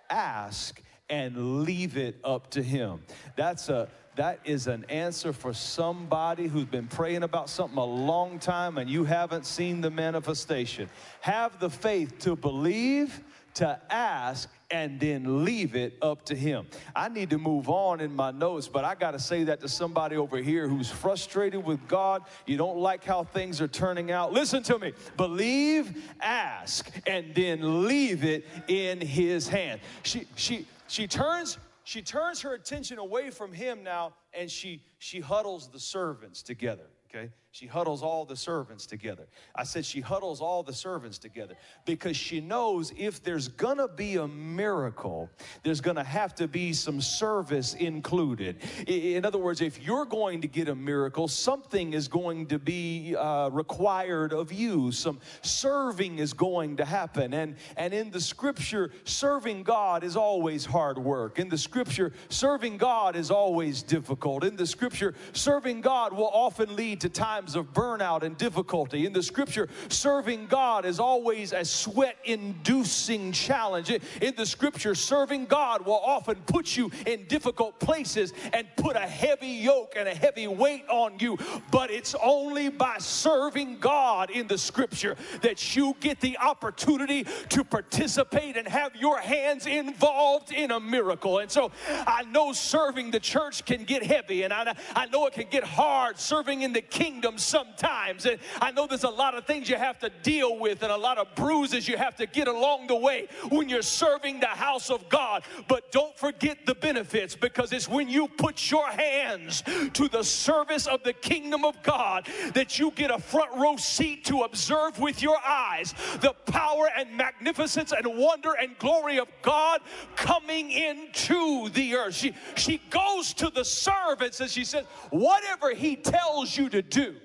ask, 0.10 0.82
and 1.10 1.64
leave 1.64 1.98
it 1.98 2.18
up 2.24 2.50
to 2.52 2.62
him. 2.62 3.02
That's 3.36 3.70
a 3.70 3.90
that 4.18 4.40
is 4.46 4.66
an 4.66 4.84
answer 4.90 5.32
for 5.32 5.54
somebody 5.54 6.48
who's 6.48 6.66
been 6.66 6.88
praying 6.88 7.22
about 7.22 7.52
something 7.52 7.78
a 7.78 7.86
long 7.86 8.40
time 8.40 8.80
and 8.80 8.90
you 8.90 9.04
haven't 9.04 9.46
seen 9.46 9.80
the 9.80 9.92
manifestation. 9.92 10.90
Have 11.22 11.60
the 11.60 11.70
faith 11.70 12.18
to 12.22 12.36
believe, 12.36 13.22
to 13.54 13.80
ask, 13.92 14.50
and 14.72 15.00
then 15.00 15.46
leave 15.46 15.76
it 15.76 15.98
up 16.02 16.26
to 16.26 16.36
Him. 16.36 16.66
I 16.96 17.10
need 17.10 17.30
to 17.30 17.38
move 17.38 17.70
on 17.70 18.02
in 18.02 18.16
my 18.16 18.32
notes, 18.32 18.68
but 18.68 18.84
I 18.84 18.96
got 18.96 19.12
to 19.12 19.20
say 19.20 19.44
that 19.46 19.62
to 19.62 19.70
somebody 19.70 20.16
over 20.18 20.38
here 20.38 20.68
who's 20.68 20.90
frustrated 20.90 21.64
with 21.64 21.88
God. 21.88 22.24
You 22.48 22.58
don't 22.58 22.78
like 22.78 23.04
how 23.04 23.24
things 23.24 23.62
are 23.62 23.68
turning 23.68 24.12
out. 24.12 24.34
Listen 24.34 24.64
to 24.64 24.80
me. 24.80 24.94
Believe, 25.16 26.12
ask, 26.20 26.90
and 27.06 27.36
then 27.36 27.86
leave 27.88 28.24
it 28.24 28.46
in 28.68 29.00
His 29.00 29.48
hand. 29.48 29.80
She, 30.04 30.28
she, 30.36 30.66
she 30.88 31.08
turns 31.08 31.58
she 31.84 32.02
turns 32.02 32.42
her 32.42 32.54
attention 32.54 32.98
away 32.98 33.30
from 33.30 33.54
him 33.54 33.84
now 33.84 34.14
and 34.34 34.50
she 34.50 34.82
she 35.00 35.20
huddles 35.20 35.70
the 35.70 35.80
servants 35.80 36.42
together 36.42 36.88
okay 37.10 37.30
she 37.58 37.66
huddles 37.66 38.04
all 38.04 38.24
the 38.24 38.36
servants 38.36 38.86
together. 38.86 39.26
I 39.56 39.64
said 39.64 39.84
she 39.84 40.00
huddles 40.00 40.42
all 40.42 40.62
the 40.62 40.74
servants 40.74 41.18
together 41.18 41.56
because 41.86 42.16
she 42.16 42.40
knows 42.40 42.94
if 42.96 43.24
there's 43.24 43.48
gonna 43.48 43.88
be 43.88 44.18
a 44.18 44.28
miracle, 44.28 45.28
there's 45.64 45.82
gonna 45.82 46.04
have 46.04 46.36
to 46.36 46.48
be 46.48 46.72
some 46.72 47.02
service 47.02 47.74
included. 47.74 48.58
In 48.86 49.26
other 49.26 49.40
words, 49.40 49.62
if 49.62 49.82
you're 49.82 50.06
going 50.06 50.42
to 50.42 50.48
get 50.48 50.70
a 50.70 50.76
miracle, 50.76 51.28
something 51.28 51.94
is 51.94 52.08
going 52.08 52.46
to 52.46 52.60
be 52.60 53.16
uh, 53.16 53.50
required 53.50 54.34
of 54.34 54.52
you. 54.52 54.92
Some 54.92 55.20
serving 55.42 56.20
is 56.20 56.34
going 56.34 56.78
to 56.78 56.86
happen. 56.86 57.34
And, 57.34 57.56
and 57.76 57.92
in 57.92 58.12
the 58.12 58.22
scripture, 58.22 58.92
serving 59.04 59.64
God 59.64 60.04
is 60.04 60.16
always 60.16 60.64
hard 60.64 61.00
work. 61.00 61.40
In 61.40 61.50
the 61.50 61.58
scripture, 61.58 62.14
serving 62.30 62.78
God 62.78 63.16
is 63.16 63.32
always 63.32 63.82
difficult. 63.82 64.44
In 64.44 64.56
the 64.56 64.68
scripture, 64.68 65.16
serving 65.34 65.82
God 65.82 66.14
will 66.14 66.30
often 66.32 66.76
lead 66.76 67.02
to 67.02 67.10
times 67.10 67.47
times 67.48 67.56
of 67.56 67.74
burnout 67.74 68.24
and 68.24 68.38
difficulty. 68.38 69.06
In 69.06 69.14
the 69.14 69.24
scripture, 69.24 69.70
serving 69.90 70.48
God 70.48 70.86
is 70.86 71.00
always 71.00 71.54
a 71.54 71.64
sweat 71.64 72.18
inducing 72.26 73.32
challenge. 73.32 73.90
In 73.90 74.36
the 74.36 74.46
scripture, 74.46 74.96
serving 74.96 75.46
God 75.46 75.86
will 75.86 76.02
often 76.04 76.36
put 76.46 76.76
you 76.76 76.92
in 77.06 77.26
difficult 77.28 77.80
places 77.80 78.34
and 78.54 78.68
put 78.76 78.96
a 78.96 79.08
heavy 79.08 79.48
yoke 79.48 79.94
and 79.96 80.08
a 80.08 80.14
heavy 80.14 80.48
weight 80.48 80.86
on 80.90 81.18
you. 81.20 81.38
But 81.72 81.90
it's 81.90 82.16
only 82.22 82.70
by 82.70 82.98
serving 83.00 83.80
God 83.80 84.30
in 84.30 84.48
the 84.48 84.58
scripture 84.58 85.16
that 85.42 85.76
you 85.76 85.96
get 86.00 86.20
the 86.20 86.38
opportunity 86.38 87.26
to 87.50 87.64
participate 87.64 88.58
and 88.58 88.68
have 88.68 88.96
your 88.96 89.20
hands 89.20 89.68
involved 89.68 90.52
in 90.52 90.72
a 90.72 90.80
miracle. 90.80 91.40
And 91.40 91.50
so 91.50 91.72
I 91.88 92.24
know 92.24 92.52
serving 92.52 93.12
the 93.12 93.20
church 93.20 93.66
can 93.66 93.86
get 93.86 94.04
heavy, 94.04 94.44
and 94.44 94.52
I, 94.52 94.76
I 94.96 95.06
know 95.08 95.28
it 95.28 95.34
can 95.34 95.48
get 95.50 95.64
hard 95.64 96.20
serving 96.20 96.62
in 96.62 96.74
the 96.74 96.82
kingdom 96.82 97.37
sometimes. 97.38 98.26
And 98.26 98.40
I 98.62 98.72
know 98.72 98.88
there's 98.88 99.04
a 99.04 99.10
lot 99.10 99.36
of 99.36 99.46
things 99.46 99.70
you 99.70 99.76
have 99.76 100.00
to 100.00 100.10
deal 100.24 100.58
with 100.58 100.84
and 100.84 100.92
a 100.92 100.98
lot 100.98 101.18
of 101.18 101.34
bruises 101.36 101.88
you 101.88 101.98
have 101.98 102.16
to 102.18 102.26
get 102.26 102.48
along 102.48 102.88
the 102.88 102.96
way 102.96 103.28
when 103.50 103.70
you're 103.70 103.82
serving 103.82 104.40
the 104.40 104.48
house 104.48 104.90
of 104.90 105.08
God. 105.10 105.44
But 105.68 105.92
don't 105.92 106.18
forget 106.18 106.66
the 106.66 106.76
benefits 106.76 107.36
because 107.36 107.72
it's 107.74 107.88
when 107.88 108.10
you 108.10 108.28
put 108.28 108.72
your 108.72 108.88
hands 108.88 109.64
to 109.94 110.08
the 110.08 110.24
service 110.24 110.88
of 110.88 111.04
the 111.04 111.14
kingdom 111.14 111.66
of 111.66 111.82
God 111.84 112.28
that 112.54 112.80
you 112.80 112.92
get 112.92 113.12
a 113.12 113.20
front 113.20 113.56
row 113.56 113.78
seat 113.78 114.26
to 114.26 114.42
observe 114.42 115.00
with 115.00 115.22
your 115.22 115.38
eyes 115.46 115.94
the 116.22 116.34
power 116.52 116.90
and 116.96 117.16
magnificence 117.16 117.92
and 117.92 118.06
wonder 118.18 118.54
and 118.60 118.78
glory 118.80 119.20
of 119.20 119.28
God 119.42 119.82
coming 120.16 120.72
into 120.72 121.70
the 121.70 121.96
earth. 121.96 122.16
She, 122.16 122.34
she 122.56 122.82
goes 122.90 123.34
to 123.36 123.50
the 123.50 123.64
servants 123.66 124.40
and 124.40 124.50
she 124.50 124.64
says, 124.64 124.86
Whatever 125.10 125.74
he 125.74 125.96
tells 125.96 126.58
you 126.58 126.70
to 126.70 126.82
do, 126.82 127.16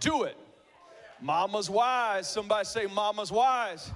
do 0.00 0.24
it. 0.24 0.36
Mama's 1.20 1.70
wise. 1.70 2.28
Somebody 2.28 2.64
say, 2.64 2.86
Mama's 2.86 3.30
wise. 3.30 3.90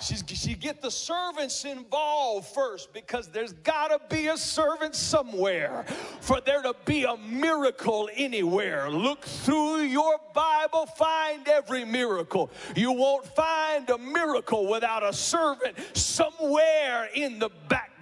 She's, 0.00 0.24
she 0.26 0.54
get 0.54 0.82
the 0.82 0.90
servants 0.90 1.64
involved 1.64 2.48
first 2.48 2.92
because 2.92 3.28
there's 3.28 3.52
got 3.52 3.88
to 3.88 4.14
be 4.14 4.26
a 4.26 4.36
servant 4.36 4.94
somewhere 4.94 5.84
for 6.20 6.40
there 6.40 6.62
to 6.62 6.74
be 6.84 7.04
a 7.04 7.16
miracle 7.16 8.10
anywhere. 8.14 8.90
Look 8.90 9.24
through 9.24 9.82
your 9.82 10.18
Bible, 10.34 10.86
find 10.86 11.46
every 11.48 11.84
miracle. 11.84 12.50
You 12.74 12.92
won't 12.92 13.24
find 13.36 13.88
a 13.88 13.98
miracle 13.98 14.68
without 14.68 15.04
a 15.04 15.12
servant 15.12 15.76
somewhere 15.96 17.08
in 17.14 17.38
the 17.38 17.50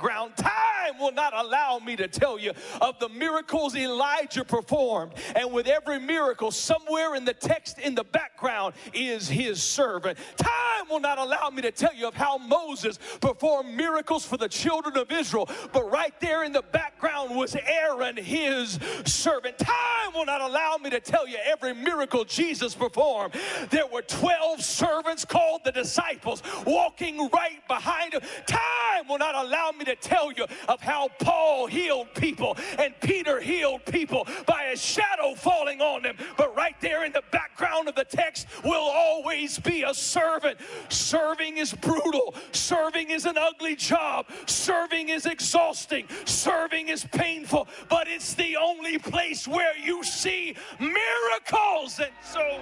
background. 0.02 0.36
Time 0.36 0.98
will 0.98 1.12
not 1.12 1.32
allow 1.34 1.78
me 1.78 1.96
to 1.96 2.08
tell 2.08 2.38
you 2.38 2.52
of 2.80 2.98
the 2.98 3.08
miracles 3.08 3.76
Elijah 3.76 4.44
performed. 4.44 5.12
And 5.36 5.52
with 5.52 5.66
every 5.66 6.00
miracle, 6.00 6.50
somewhere 6.50 7.14
in 7.14 7.24
the 7.24 7.34
text 7.34 7.78
in 7.78 7.94
the 7.94 8.04
background 8.04 8.74
is 8.92 9.28
his 9.28 9.62
servant. 9.62 10.18
Time 10.36 10.88
will 10.90 11.00
not 11.00 11.18
allow 11.18 11.50
me 11.50 11.62
to 11.62 11.70
tell 11.70 11.94
you 11.94 12.08
of 12.08 12.14
how 12.14 12.38
Moses 12.38 12.98
performed 13.20 13.74
miracles 13.74 14.26
for 14.26 14.36
the 14.36 14.48
children 14.48 14.96
of 14.96 15.10
Israel. 15.12 15.48
But 15.72 15.90
right 15.90 16.18
there 16.20 16.42
in 16.44 16.52
the 16.52 16.62
background 16.72 17.36
was 17.36 17.54
Aaron, 17.54 18.16
his 18.16 18.78
servant. 19.04 19.58
Time 19.58 20.12
will 20.14 20.26
not 20.26 20.40
allow 20.40 20.78
me 20.82 20.90
to 20.90 21.00
tell 21.00 21.28
you 21.28 21.36
every 21.44 21.74
miracle 21.74 22.24
Jesus 22.24 22.74
performed. 22.74 23.34
There 23.70 23.86
were 23.86 24.02
12 24.02 24.62
servants 24.62 25.24
called 25.24 25.62
the 25.64 25.72
disciples 25.72 26.42
walking 26.66 27.30
right 27.32 27.66
behind 27.68 28.14
him. 28.14 28.22
Time 28.46 29.08
will 29.08 29.18
not 29.18 29.34
allow 29.34 29.70
me 29.70 29.84
to 29.84 29.91
to 29.94 30.08
tell 30.08 30.32
you 30.32 30.46
of 30.68 30.80
how 30.80 31.08
Paul 31.18 31.66
healed 31.66 32.14
people 32.14 32.56
and 32.78 32.94
Peter 33.00 33.40
healed 33.40 33.84
people 33.86 34.26
by 34.46 34.64
a 34.72 34.76
shadow 34.76 35.34
falling 35.34 35.80
on 35.80 36.02
them. 36.02 36.16
But 36.36 36.54
right 36.56 36.78
there 36.80 37.04
in 37.04 37.12
the 37.12 37.22
background 37.30 37.88
of 37.88 37.94
the 37.94 38.04
text 38.04 38.46
will 38.64 38.74
always 38.74 39.58
be 39.58 39.82
a 39.82 39.94
servant. 39.94 40.58
Serving 40.88 41.58
is 41.58 41.72
brutal, 41.74 42.34
serving 42.52 43.10
is 43.10 43.26
an 43.26 43.36
ugly 43.38 43.76
job, 43.76 44.26
serving 44.46 45.08
is 45.08 45.26
exhausting, 45.26 46.06
serving 46.24 46.88
is 46.88 47.04
painful, 47.04 47.68
but 47.88 48.08
it's 48.08 48.34
the 48.34 48.56
only 48.56 48.98
place 48.98 49.46
where 49.46 49.76
you 49.76 50.02
see 50.02 50.56
miracles. 50.78 51.98
And 51.98 52.12
so. 52.22 52.60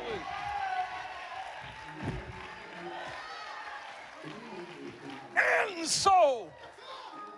And 5.37 5.87
so 5.87 6.49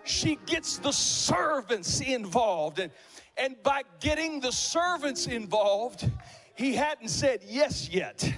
she 0.05 0.39
gets 0.47 0.79
the 0.79 0.93
servants 0.93 2.01
involved. 2.01 2.79
And, 2.79 2.93
and 3.37 3.63
by 3.63 3.83
getting 4.01 4.41
the 4.41 4.53
servants 4.53 5.27
involved, 5.27 6.11
he 6.55 6.75
hadn't 6.75 7.09
said 7.09 7.41
yes 7.47 7.89
yet. 7.89 8.33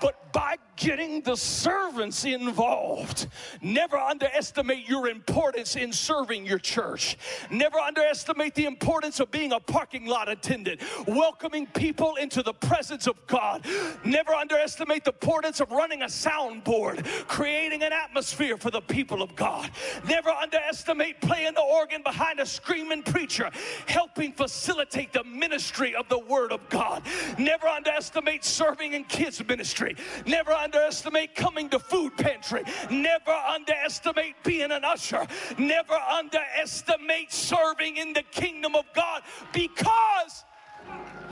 But 0.00 0.32
by 0.32 0.56
getting 0.76 1.22
the 1.22 1.36
servants 1.36 2.24
involved. 2.24 3.28
Never 3.62 3.96
underestimate 3.96 4.88
your 4.88 5.08
importance 5.08 5.76
in 5.76 5.92
serving 5.92 6.46
your 6.46 6.58
church. 6.58 7.16
Never 7.50 7.78
underestimate 7.78 8.54
the 8.54 8.66
importance 8.66 9.20
of 9.20 9.30
being 9.30 9.52
a 9.52 9.60
parking 9.60 10.06
lot 10.06 10.28
attendant, 10.28 10.80
welcoming 11.06 11.66
people 11.66 12.16
into 12.16 12.42
the 12.42 12.52
presence 12.52 13.06
of 13.06 13.14
God. 13.26 13.66
Never 14.04 14.32
underestimate 14.32 15.04
the 15.04 15.12
importance 15.12 15.60
of 15.60 15.72
running 15.72 16.02
a 16.02 16.06
soundboard, 16.06 17.06
creating 17.26 17.82
an 17.82 17.92
atmosphere 17.92 18.56
for 18.56 18.70
the 18.70 18.82
people 18.82 19.22
of 19.22 19.34
God. 19.34 19.70
Never 20.06 20.30
underestimate 20.30 21.20
playing 21.20 21.54
the 21.54 21.62
organ 21.62 22.02
behind 22.02 22.40
a 22.40 22.46
screaming 22.46 23.02
preacher, 23.02 23.50
helping 23.86 24.32
facilitate 24.32 25.12
the 25.12 25.24
ministry 25.24 25.94
of 25.94 26.08
the 26.08 26.18
Word 26.18 26.52
of 26.52 26.68
God. 26.68 27.02
Never 27.38 27.66
underestimate 27.66 28.44
serving 28.44 28.92
in 28.92 29.04
kids' 29.04 29.42
ministry. 29.46 29.96
Never 30.26 30.52
underestimate 30.66 31.34
coming 31.36 31.68
to 31.68 31.78
food 31.78 32.16
pantry. 32.16 32.62
Never 32.90 33.30
underestimate 33.30 34.34
being 34.42 34.72
an 34.72 34.84
usher. 34.84 35.24
Never 35.58 35.94
underestimate 35.94 37.32
serving 37.32 37.96
in 37.96 38.12
the 38.12 38.24
kingdom 38.32 38.74
of 38.74 38.84
God 38.92 39.22
because 39.52 40.44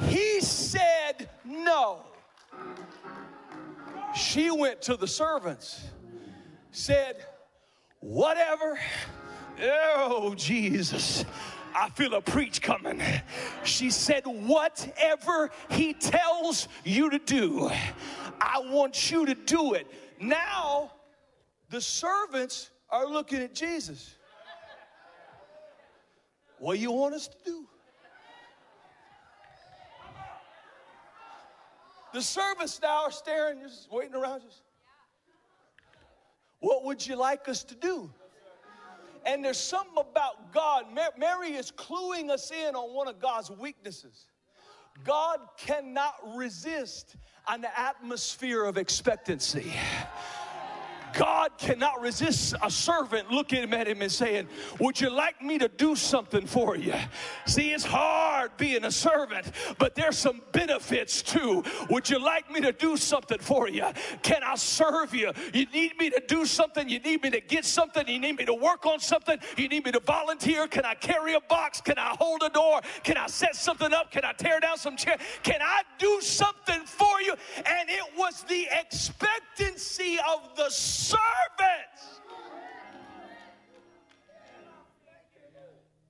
he 0.06 0.40
said 0.40 1.28
no. 1.44 2.02
She 4.14 4.52
went 4.52 4.82
to 4.82 4.96
the 4.96 5.08
servants, 5.08 5.84
said, 6.70 7.16
Whatever. 8.00 8.78
Oh, 9.60 10.34
Jesus. 10.36 11.24
I 11.74 11.88
feel 11.90 12.14
a 12.14 12.20
preach 12.20 12.62
coming. 12.62 13.02
She 13.64 13.90
said, 13.90 14.22
Whatever 14.26 15.50
he 15.70 15.92
tells 15.92 16.68
you 16.84 17.10
to 17.10 17.18
do, 17.18 17.70
I 18.44 18.60
want 18.70 19.10
you 19.10 19.24
to 19.24 19.34
do 19.34 19.72
it. 19.72 19.86
Now, 20.20 20.92
the 21.70 21.80
servants 21.80 22.70
are 22.90 23.06
looking 23.06 23.40
at 23.40 23.54
Jesus. 23.54 24.14
What 26.58 26.74
do 26.74 26.80
you 26.80 26.92
want 26.92 27.14
us 27.14 27.28
to 27.28 27.36
do? 27.44 27.66
The 32.12 32.22
servants 32.22 32.78
now 32.80 33.04
are 33.04 33.10
staring, 33.10 33.60
just 33.60 33.90
waiting 33.90 34.14
around. 34.14 34.42
Just, 34.42 34.62
what 36.60 36.84
would 36.84 37.04
you 37.04 37.16
like 37.16 37.48
us 37.48 37.64
to 37.64 37.74
do? 37.74 38.10
And 39.26 39.42
there's 39.42 39.58
something 39.58 39.98
about 39.98 40.52
God. 40.52 40.84
Mary 41.18 41.54
is 41.54 41.72
cluing 41.72 42.30
us 42.30 42.50
in 42.50 42.74
on 42.74 42.94
one 42.94 43.08
of 43.08 43.20
God's 43.20 43.50
weaknesses. 43.50 44.26
God 45.02 45.40
cannot 45.56 46.14
resist 46.36 47.16
an 47.48 47.66
atmosphere 47.76 48.64
of 48.64 48.78
expectancy. 48.78 49.72
God 51.14 51.50
cannot 51.58 52.00
resist 52.00 52.54
a 52.62 52.70
servant 52.70 53.30
looking 53.30 53.72
at 53.72 53.88
him 53.88 54.02
and 54.02 54.10
saying, 54.10 54.48
Would 54.80 55.00
you 55.00 55.10
like 55.10 55.40
me 55.40 55.58
to 55.58 55.68
do 55.68 55.94
something 55.94 56.46
for 56.46 56.76
you? 56.76 56.94
See, 57.46 57.72
it's 57.72 57.84
hard 57.84 58.56
being 58.56 58.84
a 58.84 58.90
servant, 58.90 59.50
but 59.78 59.94
there's 59.94 60.18
some 60.18 60.42
benefits 60.52 61.22
too. 61.22 61.62
Would 61.90 62.10
you 62.10 62.18
like 62.18 62.50
me 62.50 62.60
to 62.62 62.72
do 62.72 62.96
something 62.96 63.38
for 63.38 63.68
you? 63.68 63.86
Can 64.22 64.42
I 64.42 64.56
serve 64.56 65.14
you? 65.14 65.32
You 65.52 65.66
need 65.66 65.96
me 65.98 66.10
to 66.10 66.22
do 66.26 66.44
something? 66.44 66.88
You 66.88 66.98
need 66.98 67.22
me 67.22 67.30
to 67.30 67.40
get 67.40 67.64
something? 67.64 68.06
You 68.08 68.18
need 68.18 68.36
me 68.36 68.44
to 68.46 68.54
work 68.54 68.84
on 68.86 68.98
something? 68.98 69.38
You 69.56 69.68
need 69.68 69.84
me 69.84 69.92
to 69.92 70.00
volunteer? 70.00 70.66
Can 70.66 70.84
I 70.84 70.94
carry 70.94 71.34
a 71.34 71.40
box? 71.40 71.80
Can 71.80 71.98
I 71.98 72.16
hold 72.18 72.42
a 72.42 72.50
door? 72.50 72.80
Can 73.04 73.16
I 73.16 73.28
set 73.28 73.54
something 73.54 73.92
up? 73.92 74.10
Can 74.10 74.24
I 74.24 74.32
tear 74.32 74.58
down 74.60 74.78
some 74.78 74.96
chairs? 74.96 75.20
Can 75.42 75.60
I 75.62 75.82
do 75.98 76.20
something 76.20 76.82
for 76.84 77.20
you? 77.20 77.34
And 77.56 77.88
it 77.88 78.04
was 78.16 78.42
the 78.48 78.66
expectancy 78.80 80.18
of 80.28 80.56
the 80.56 80.70
servants. 81.04 82.20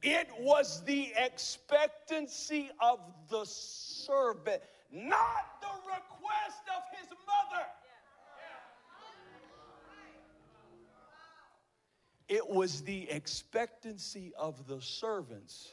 It 0.03 0.29
was 0.39 0.83
the 0.85 1.13
expectancy 1.17 2.71
of 2.81 3.01
the 3.31 3.45
servant, 3.45 4.63
not 4.93 5.61
the 5.63 5.75
request 5.87 6.63
of 6.77 6.83
his 6.99 7.09
mother. 7.11 7.65
It 12.29 12.49
was 12.49 12.83
the 12.83 13.11
expectancy 13.11 14.33
of 14.39 14.67
the 14.67 14.81
servants 14.81 15.73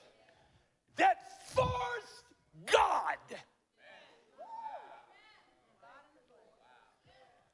that 0.95 1.17
forced 1.49 2.23
God 2.65 3.17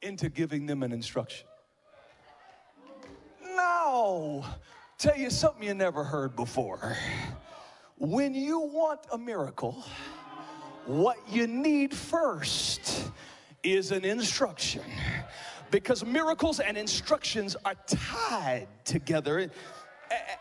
into 0.01 0.30
giving 0.30 0.65
them 0.65 0.84
an 0.84 0.91
instruction. 0.91 1.47
Tell 4.98 5.17
you 5.17 5.30
something 5.30 5.63
you 5.63 5.74
never 5.74 6.04
heard 6.04 6.36
before. 6.36 6.96
When 7.98 8.34
you 8.34 8.62
want 8.62 9.02
a 9.12 9.17
miracle, 9.17 9.84
what 10.86 11.17
you 11.30 11.46
need 11.46 11.93
first 11.93 13.12
is 13.63 13.91
an 13.91 14.06
instruction 14.06 14.82
because 15.72 16.06
miracles 16.06 16.60
and 16.62 16.78
instructions 16.78 17.58
are 17.65 17.76
tied 17.86 18.67
together. 18.86 19.52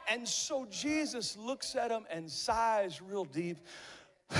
And 0.08 0.26
so 0.26 0.66
Jesus 0.70 1.36
looks 1.36 1.74
at 1.74 1.90
him 1.90 2.06
and 2.08 2.30
sighs 2.30 3.02
real 3.02 3.24
deep. 3.24 3.58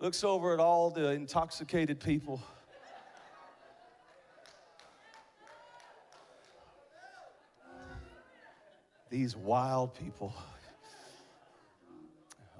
looks 0.00 0.24
over 0.24 0.52
at 0.52 0.60
all 0.60 0.90
the 0.90 1.12
intoxicated 1.12 2.00
people 2.00 2.42
These 9.10 9.36
wild 9.36 9.94
people. 9.94 10.34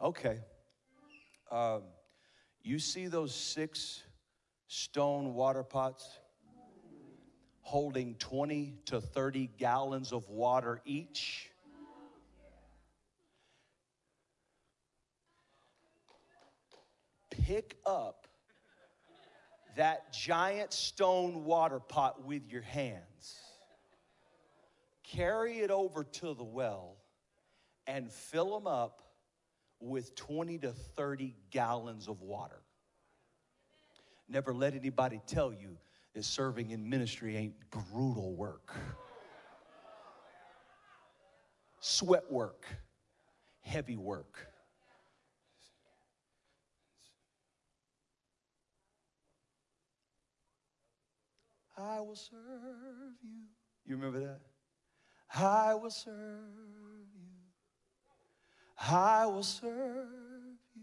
Okay. 0.02 0.38
Um, 1.50 1.82
you 2.62 2.78
see 2.78 3.06
those 3.06 3.34
six 3.34 4.02
stone 4.68 5.34
water 5.34 5.62
pots 5.62 6.18
holding 7.62 8.14
20 8.16 8.74
to 8.86 9.00
30 9.00 9.50
gallons 9.58 10.12
of 10.12 10.28
water 10.28 10.80
each? 10.84 11.50
Pick 17.30 17.76
up 17.86 18.26
that 19.76 20.12
giant 20.12 20.72
stone 20.72 21.44
water 21.44 21.80
pot 21.80 22.24
with 22.24 22.46
your 22.46 22.62
hands 22.62 23.13
carry 25.14 25.58
it 25.58 25.70
over 25.70 26.04
to 26.04 26.34
the 26.34 26.44
well 26.44 26.96
and 27.86 28.10
fill 28.10 28.58
them 28.58 28.66
up 28.66 29.02
with 29.80 30.14
20 30.16 30.58
to 30.58 30.72
30 30.72 31.36
gallons 31.50 32.08
of 32.08 32.20
water. 32.22 32.62
Never 34.28 34.54
let 34.54 34.74
anybody 34.74 35.20
tell 35.26 35.52
you 35.52 35.76
that 36.14 36.24
serving 36.24 36.70
in 36.70 36.88
ministry 36.88 37.36
ain't 37.36 37.54
brutal 37.70 38.34
work. 38.34 38.74
Sweat 41.80 42.30
work, 42.30 42.64
heavy 43.60 43.96
work. 43.96 44.48
I 51.76 52.00
will 52.00 52.16
serve 52.16 52.38
you. 53.22 53.42
You 53.84 53.96
remember 53.96 54.20
that? 54.20 54.40
I 55.36 55.74
will 55.74 55.90
serve 55.90 56.14
you. 57.14 57.26
I 58.80 59.26
will 59.26 59.42
serve 59.42 60.08
you. 60.76 60.82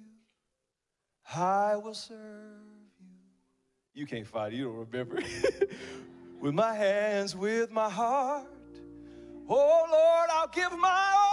I 1.33 1.77
will 1.77 1.93
serve 1.93 2.17
you. 2.99 3.07
You 3.93 4.05
can't 4.05 4.27
fight, 4.27 4.53
you 4.53 4.65
don't 4.65 4.91
remember. 4.91 5.21
with 6.41 6.53
my 6.53 6.73
hands, 6.73 7.35
with 7.35 7.71
my 7.71 7.89
heart. 7.89 8.47
Oh 9.47 9.87
Lord, 9.91 10.29
I'll 10.31 10.47
give 10.47 10.71
my 10.77 11.13
all. 11.15 11.31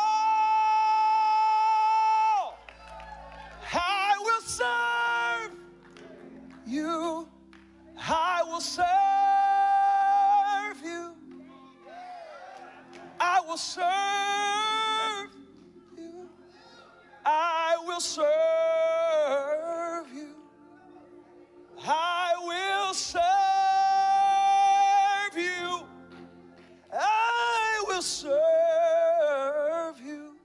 I 3.72 4.16
will 4.20 4.42
serve 4.42 5.58
you. 6.66 7.28
I 7.96 8.42
will 8.44 8.60
serve 8.60 9.17
will 13.48 13.56
serve 13.56 13.80
you. 15.96 16.28
I 17.24 17.78
will 17.86 18.00
serve 18.00 18.26
you. 20.14 20.34
I 21.82 22.34
will 22.44 22.92
serve 22.92 23.22
you. 25.34 25.86
I 26.92 27.84
will 27.88 28.02
serve 28.02 29.98
you 30.04 30.36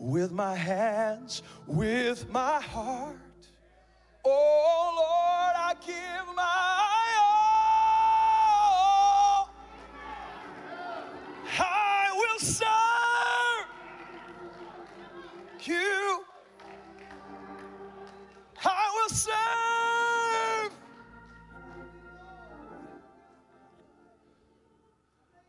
with 0.00 0.32
my 0.32 0.56
hands, 0.56 1.44
with 1.68 2.28
my 2.28 2.60
heart. 2.60 3.16
Oh 4.24 4.94
Lord, 4.96 5.54
I 5.56 5.74
give 5.86 6.34
my 6.34 6.87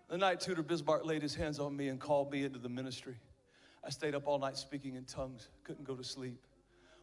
The 0.09 0.17
night 0.17 0.39
Tudor 0.39 0.63
Bismark 0.63 1.05
laid 1.05 1.21
his 1.21 1.35
hands 1.35 1.59
on 1.59 1.77
me 1.77 1.89
and 1.89 1.99
called 1.99 2.31
me 2.31 2.43
into 2.43 2.57
the 2.57 2.67
ministry. 2.67 3.15
I 3.85 3.91
stayed 3.91 4.15
up 4.15 4.23
all 4.25 4.39
night 4.39 4.57
speaking 4.57 4.95
in 4.95 5.05
tongues, 5.05 5.49
couldn't 5.63 5.85
go 5.85 5.93
to 5.93 6.03
sleep. 6.03 6.39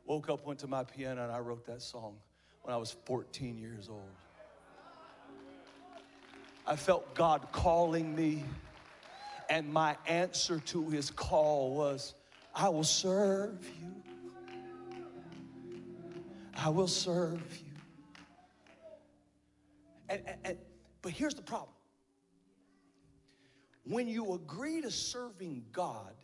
Woke 0.06 0.28
up, 0.28 0.44
went 0.44 0.58
to 0.60 0.66
my 0.66 0.82
piano, 0.82 1.22
and 1.22 1.30
I 1.30 1.38
wrote 1.38 1.64
that 1.66 1.82
song 1.82 2.16
when 2.62 2.74
I 2.74 2.76
was 2.76 2.96
14 3.04 3.58
years 3.58 3.88
old. 3.88 4.02
I 6.66 6.74
felt 6.74 7.14
God 7.14 7.46
calling 7.52 8.14
me, 8.14 8.42
and 9.48 9.72
my 9.72 9.96
answer 10.06 10.60
to 10.60 10.88
his 10.90 11.10
call 11.10 11.74
was, 11.74 12.14
I 12.54 12.68
will 12.68 12.84
serve 12.84 13.64
you. 13.80 13.92
I 16.56 16.70
will 16.70 16.88
serve 16.88 17.42
you. 17.58 17.72
And, 20.08 20.22
and, 20.44 20.58
but 21.02 21.12
here's 21.12 21.34
the 21.34 21.42
problem 21.42 21.72
when 23.84 24.08
you 24.08 24.34
agree 24.34 24.80
to 24.80 24.90
serving 24.90 25.64
God, 25.72 26.14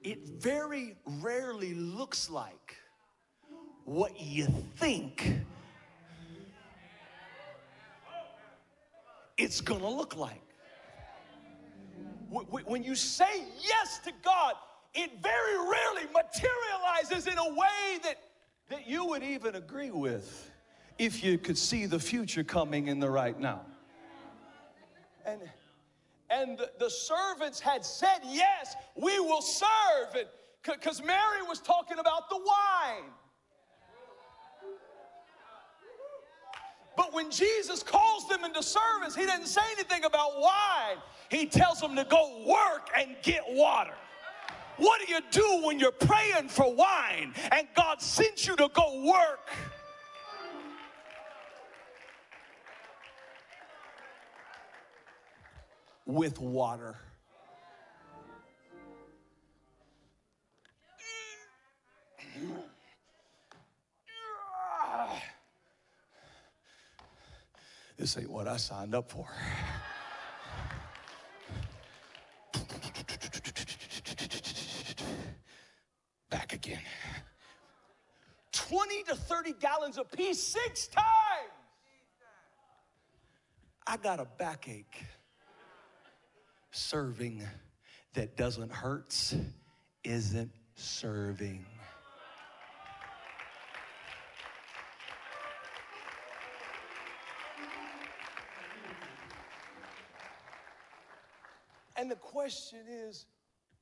it 0.00 0.28
very 0.28 0.96
rarely 1.20 1.74
looks 1.74 2.30
like 2.30 2.76
what 3.84 4.20
you 4.20 4.46
think 4.76 5.40
it's 9.36 9.60
gonna 9.60 9.88
look 9.88 10.16
like. 10.16 10.40
When 12.30 12.82
you 12.82 12.96
say 12.96 13.44
yes 13.62 14.00
to 14.04 14.12
God, 14.24 14.54
it 14.94 15.10
very 15.22 15.56
rarely 15.58 16.08
materializes 16.12 17.26
in 17.26 17.38
a 17.38 17.48
way 17.50 17.98
that, 18.02 18.16
that 18.70 18.88
you 18.88 19.04
would 19.06 19.22
even 19.22 19.54
agree 19.54 19.90
with 19.90 20.50
if 20.98 21.22
you 21.22 21.38
could 21.38 21.58
see 21.58 21.86
the 21.86 21.98
future 21.98 22.44
coming 22.44 22.88
in 22.88 23.00
the 23.00 23.10
right 23.10 23.38
now. 23.38 23.62
And, 25.26 25.40
and 26.30 26.60
the, 26.78 26.90
servants 26.90 27.60
had 27.60 27.84
said, 27.84 28.20
Yes, 28.28 28.74
we 28.96 29.18
will 29.20 29.42
serve. 29.42 30.24
Because 30.62 31.02
Mary 31.02 31.42
was 31.46 31.60
talking 31.60 31.98
about 31.98 32.28
the 32.30 32.36
wine. 32.36 33.10
But 36.96 37.12
when 37.12 37.30
Jesus 37.30 37.82
calls 37.82 38.28
them 38.28 38.44
into 38.44 38.62
service, 38.62 39.16
he 39.16 39.26
doesn't 39.26 39.46
say 39.46 39.62
anything 39.72 40.04
about 40.04 40.40
wine. 40.40 40.98
He 41.28 41.46
tells 41.46 41.80
them 41.80 41.96
to 41.96 42.04
go 42.04 42.44
work 42.46 42.88
and 42.96 43.16
get 43.22 43.42
water. 43.48 43.94
What 44.76 45.00
do 45.00 45.12
you 45.12 45.20
do 45.30 45.66
when 45.66 45.78
you're 45.78 45.92
praying 45.92 46.48
for 46.48 46.72
wine 46.72 47.34
and 47.52 47.66
God 47.76 48.00
sends 48.02 48.46
you 48.46 48.56
to 48.56 48.68
go 48.72 49.04
work? 49.04 49.48
With 56.06 56.38
water. 56.38 56.96
This 68.04 68.18
ain't 68.18 68.30
what 68.30 68.46
I 68.46 68.58
signed 68.58 68.94
up 68.94 69.10
for. 69.10 69.26
Back 76.28 76.52
again. 76.52 76.82
20 78.52 79.04
to 79.04 79.16
30 79.16 79.54
gallons 79.58 79.96
a 79.96 80.04
piece, 80.04 80.42
six 80.42 80.86
times. 80.88 81.06
I 83.86 83.96
got 83.96 84.20
a 84.20 84.26
backache. 84.36 85.02
Serving 86.72 87.42
that 88.12 88.36
doesn't 88.36 88.70
hurts 88.70 89.34
isn't 90.04 90.50
serving. 90.74 91.64
Question 102.44 102.80
is 102.86 103.24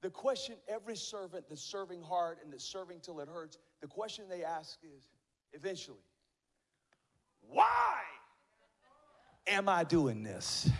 the 0.03 0.11
question 0.11 0.55
every 0.68 0.94
servant 0.94 1.44
that's 1.48 1.61
serving 1.61 2.01
hard 2.01 2.38
and 2.44 2.53
that's 2.53 2.64
serving 2.64 3.01
till 3.01 3.18
it 3.18 3.29
hurts, 3.29 3.59
the 3.81 3.88
question 3.88 4.25
they 4.29 4.44
ask 4.44 4.79
is 4.85 5.09
eventually, 5.53 5.98
why 7.40 8.03
am 9.48 9.68
I 9.68 9.83
doing 9.83 10.22
this? 10.22 10.70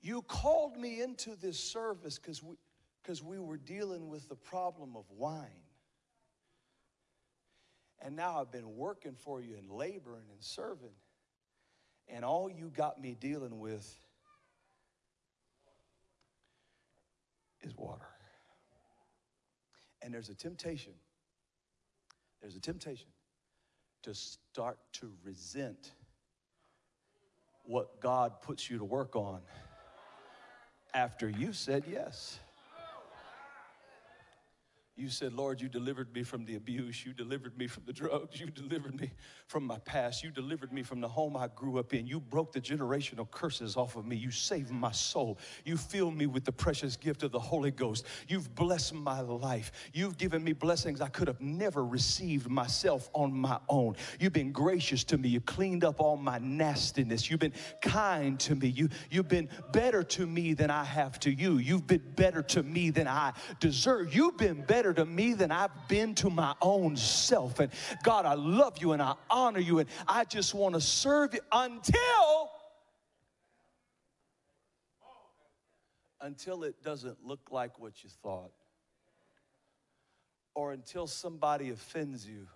You 0.00 0.22
called 0.22 0.78
me 0.78 1.02
into 1.02 1.36
this 1.36 1.58
service 1.58 2.18
because 2.18 2.42
we, 2.42 2.54
because 3.02 3.22
we 3.22 3.38
were 3.38 3.58
dealing 3.58 4.08
with 4.08 4.26
the 4.30 4.36
problem 4.36 4.96
of 4.96 5.04
wine. 5.10 5.50
And 8.00 8.16
now 8.16 8.40
I've 8.40 8.52
been 8.52 8.74
working 8.74 9.16
for 9.18 9.42
you 9.42 9.56
and 9.58 9.70
laboring 9.70 10.24
and 10.32 10.40
serving 10.40 10.94
and 12.08 12.24
all 12.24 12.48
you 12.48 12.72
got 12.74 12.98
me 12.98 13.16
dealing 13.20 13.58
with 13.58 14.05
is 17.66 17.76
water. 17.76 18.06
And 20.02 20.14
there's 20.14 20.28
a 20.28 20.34
temptation, 20.34 20.92
there's 22.40 22.56
a 22.56 22.60
temptation 22.60 23.08
to 24.02 24.14
start 24.14 24.78
to 24.92 25.10
resent 25.24 25.92
what 27.64 28.00
God 28.00 28.40
puts 28.40 28.70
you 28.70 28.78
to 28.78 28.84
work 28.84 29.16
on 29.16 29.40
after 30.94 31.28
you 31.28 31.52
said 31.52 31.84
yes. 31.90 32.38
You 34.96 35.10
said, 35.10 35.34
Lord, 35.34 35.60
you 35.60 35.68
delivered 35.68 36.14
me 36.14 36.22
from 36.22 36.46
the 36.46 36.54
abuse. 36.54 37.04
You 37.04 37.12
delivered 37.12 37.58
me 37.58 37.66
from 37.66 37.82
the 37.84 37.92
drugs. 37.92 38.40
You 38.40 38.46
delivered 38.46 38.98
me 38.98 39.10
from 39.46 39.66
my 39.66 39.76
past. 39.80 40.24
You 40.24 40.30
delivered 40.30 40.72
me 40.72 40.82
from 40.82 41.02
the 41.02 41.08
home 41.08 41.36
I 41.36 41.48
grew 41.48 41.78
up 41.78 41.92
in. 41.92 42.06
You 42.06 42.18
broke 42.18 42.50
the 42.50 42.62
generational 42.62 43.30
curses 43.30 43.76
off 43.76 43.96
of 43.96 44.06
me. 44.06 44.16
You 44.16 44.30
saved 44.30 44.70
my 44.70 44.92
soul. 44.92 45.38
You 45.66 45.76
filled 45.76 46.16
me 46.16 46.24
with 46.24 46.46
the 46.46 46.52
precious 46.52 46.96
gift 46.96 47.22
of 47.24 47.30
the 47.30 47.38
Holy 47.38 47.70
Ghost. 47.70 48.06
You've 48.26 48.54
blessed 48.54 48.94
my 48.94 49.20
life. 49.20 49.70
You've 49.92 50.16
given 50.16 50.42
me 50.42 50.54
blessings 50.54 51.02
I 51.02 51.08
could 51.08 51.28
have 51.28 51.42
never 51.42 51.84
received 51.84 52.48
myself 52.48 53.10
on 53.12 53.34
my 53.36 53.58
own. 53.68 53.96
You've 54.18 54.32
been 54.32 54.50
gracious 54.50 55.04
to 55.04 55.18
me. 55.18 55.28
You 55.28 55.42
cleaned 55.42 55.84
up 55.84 56.00
all 56.00 56.16
my 56.16 56.38
nastiness. 56.38 57.30
You've 57.30 57.40
been 57.40 57.52
kind 57.82 58.40
to 58.40 58.54
me. 58.54 58.68
You, 58.68 58.88
you've 59.10 59.28
been 59.28 59.50
better 59.72 60.02
to 60.02 60.26
me 60.26 60.54
than 60.54 60.70
I 60.70 60.84
have 60.84 61.20
to 61.20 61.30
you. 61.30 61.58
You've 61.58 61.86
been 61.86 62.14
better 62.16 62.40
to 62.40 62.62
me 62.62 62.88
than 62.88 63.06
I 63.06 63.34
deserve. 63.60 64.14
You've 64.14 64.38
been 64.38 64.62
better 64.62 64.85
better 64.86 65.04
to 65.04 65.04
me 65.04 65.32
than 65.32 65.50
I've 65.50 65.88
been 65.88 66.14
to 66.16 66.30
my 66.30 66.54
own 66.62 66.96
self. 66.96 67.58
And 67.58 67.72
God, 68.04 68.24
I 68.24 68.34
love 68.34 68.78
you 68.78 68.92
and 68.92 69.02
I 69.02 69.14
honor 69.28 69.58
you 69.58 69.80
and 69.80 69.88
I 70.06 70.24
just 70.24 70.54
want 70.54 70.74
to 70.74 70.80
serve 70.80 71.34
you 71.34 71.40
until 71.50 72.50
until 76.20 76.64
it 76.64 76.82
doesn't 76.82 77.24
look 77.24 77.50
like 77.50 77.78
what 77.78 78.02
you 78.02 78.10
thought 78.22 78.52
or 80.54 80.72
until 80.72 81.06
somebody 81.06 81.70
offends 81.70 82.26
you 82.26 82.46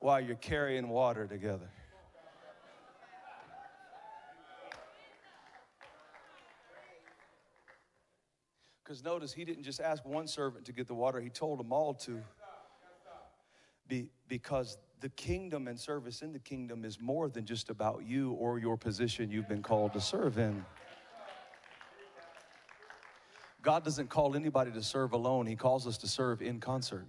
while 0.00 0.20
you're 0.20 0.36
carrying 0.36 0.88
water 0.88 1.26
together. 1.26 1.70
Because 8.84 9.02
notice, 9.02 9.32
he 9.32 9.46
didn't 9.46 9.62
just 9.62 9.80
ask 9.80 10.04
one 10.04 10.26
servant 10.26 10.66
to 10.66 10.72
get 10.72 10.86
the 10.86 10.94
water, 10.94 11.20
he 11.20 11.30
told 11.30 11.58
them 11.58 11.72
all 11.72 11.94
to. 11.94 12.20
Be, 13.88 14.08
because 14.28 14.76
the 15.00 15.08
kingdom 15.10 15.68
and 15.68 15.78
service 15.78 16.22
in 16.22 16.32
the 16.32 16.38
kingdom 16.38 16.84
is 16.84 17.00
more 17.00 17.28
than 17.28 17.44
just 17.44 17.70
about 17.70 18.04
you 18.06 18.32
or 18.32 18.58
your 18.58 18.76
position 18.76 19.30
you've 19.30 19.48
been 19.48 19.62
called 19.62 19.92
to 19.94 20.00
serve 20.00 20.38
in. 20.38 20.64
God 23.62 23.84
doesn't 23.84 24.10
call 24.10 24.36
anybody 24.36 24.70
to 24.72 24.82
serve 24.82 25.12
alone, 25.12 25.46
He 25.46 25.56
calls 25.56 25.86
us 25.86 25.98
to 25.98 26.06
serve 26.06 26.42
in 26.42 26.60
concert. 26.60 27.06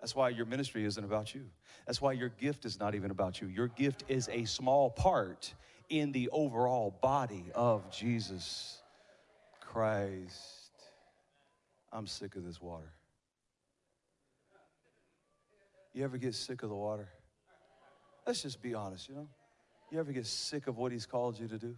That's 0.00 0.14
why 0.14 0.28
your 0.28 0.46
ministry 0.46 0.84
isn't 0.84 1.02
about 1.04 1.34
you. 1.34 1.46
That's 1.86 2.00
why 2.00 2.12
your 2.12 2.28
gift 2.28 2.64
is 2.64 2.78
not 2.78 2.94
even 2.94 3.10
about 3.10 3.40
you. 3.40 3.48
Your 3.48 3.68
gift 3.68 4.04
is 4.06 4.28
a 4.30 4.44
small 4.44 4.90
part 4.90 5.52
in 5.88 6.12
the 6.12 6.28
overall 6.30 6.96
body 7.00 7.50
of 7.54 7.90
Jesus. 7.90 8.82
Christ, 9.74 10.70
I'm 11.92 12.06
sick 12.06 12.36
of 12.36 12.44
this 12.44 12.62
water. 12.62 12.92
You 15.92 16.04
ever 16.04 16.16
get 16.16 16.36
sick 16.36 16.62
of 16.62 16.68
the 16.68 16.76
water? 16.76 17.08
Let's 18.24 18.40
just 18.40 18.62
be 18.62 18.72
honest, 18.72 19.08
you 19.08 19.16
know? 19.16 19.26
You 19.90 19.98
ever 19.98 20.12
get 20.12 20.26
sick 20.26 20.68
of 20.68 20.78
what 20.78 20.92
He's 20.92 21.06
called 21.06 21.40
you 21.40 21.48
to 21.48 21.58
do? 21.58 21.74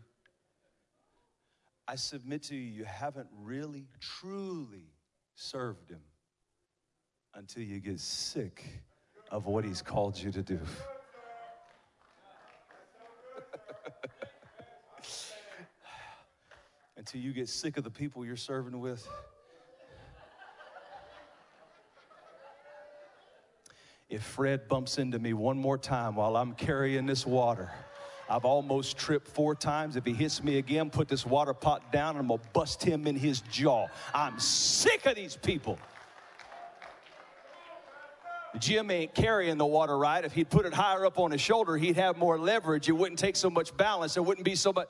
I 1.88 1.94
submit 1.94 2.42
to 2.44 2.54
you, 2.54 2.60
you 2.60 2.84
haven't 2.84 3.28
really, 3.32 3.86
truly 3.98 4.92
served 5.34 5.88
Him 5.88 6.02
until 7.32 7.62
you 7.62 7.80
get 7.80 7.98
sick 7.98 8.62
of 9.30 9.46
what 9.46 9.64
He's 9.64 9.80
called 9.80 10.18
you 10.18 10.30
to 10.32 10.42
do. 10.42 10.60
Until 16.96 17.20
you 17.20 17.32
get 17.32 17.48
sick 17.48 17.76
of 17.76 17.84
the 17.84 17.90
people 17.90 18.24
you're 18.24 18.36
serving 18.36 18.80
with. 18.80 19.06
If 24.08 24.22
Fred 24.22 24.68
bumps 24.68 24.98
into 24.98 25.18
me 25.18 25.32
one 25.32 25.58
more 25.58 25.76
time 25.76 26.14
while 26.14 26.36
I'm 26.36 26.54
carrying 26.54 27.06
this 27.06 27.26
water, 27.26 27.72
I've 28.28 28.44
almost 28.44 28.96
tripped 28.96 29.28
four 29.28 29.54
times. 29.54 29.96
If 29.96 30.04
he 30.04 30.12
hits 30.12 30.42
me 30.42 30.58
again, 30.58 30.90
put 30.90 31.08
this 31.08 31.26
water 31.26 31.54
pot 31.54 31.92
down 31.92 32.10
and 32.10 32.20
I'm 32.20 32.28
gonna 32.28 32.40
bust 32.52 32.82
him 32.82 33.06
in 33.06 33.16
his 33.16 33.40
jaw. 33.42 33.88
I'm 34.14 34.38
sick 34.38 35.06
of 35.06 35.16
these 35.16 35.36
people. 35.36 35.78
Jim 38.58 38.90
ain't 38.90 39.14
carrying 39.14 39.58
the 39.58 39.66
water 39.66 39.98
right. 39.98 40.24
If 40.24 40.32
he'd 40.32 40.48
put 40.48 40.66
it 40.66 40.72
higher 40.72 41.04
up 41.04 41.18
on 41.18 41.30
his 41.30 41.40
shoulder, 41.40 41.76
he'd 41.76 41.96
have 41.96 42.16
more 42.16 42.38
leverage. 42.38 42.88
It 42.88 42.92
wouldn't 42.92 43.18
take 43.18 43.36
so 43.36 43.50
much 43.50 43.76
balance. 43.76 44.14
There 44.14 44.22
wouldn't 44.22 44.44
be 44.44 44.54
so 44.54 44.72
much. 44.72 44.88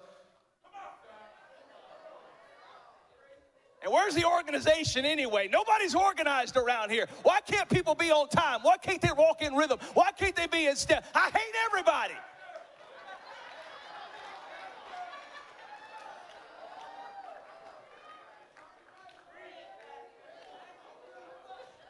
And 3.87 3.93
where's 3.93 4.17
the 4.17 4.25
organization 4.25 5.05
anyway? 5.05 5.49
Nobody's 5.49 5.95
organized 5.95 6.57
around 6.57 6.91
here. 6.91 7.07
Why 7.23 7.39
can't 7.47 7.69
people 7.69 7.95
be 7.95 8.11
on 8.11 8.29
time? 8.29 8.59
Why 8.63 8.79
can't 8.79 9.01
they 9.01 9.13
walk 9.17 9.43
in 9.43 9.55
rhythm? 9.55 9.79
Why 9.95 10.11
can't 10.11 10.35
they 10.35 10.49
be 10.49 10.67
in 10.67 10.75
step? 10.75 11.07
I 11.15 11.31
hate 11.33 11.55
everybody. 11.67 12.15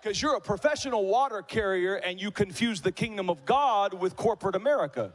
Because 0.03 0.21
you're 0.21 0.37
a 0.37 0.41
professional 0.43 1.07
water 1.07 1.41
carrier 1.41 1.95
and 1.95 2.21
you 2.21 2.31
confuse 2.31 2.83
the 2.83 2.93
kingdom 2.93 3.31
of 3.31 3.47
God 3.47 3.95
with 3.95 4.17
corporate 4.17 4.55
America. 4.55 5.13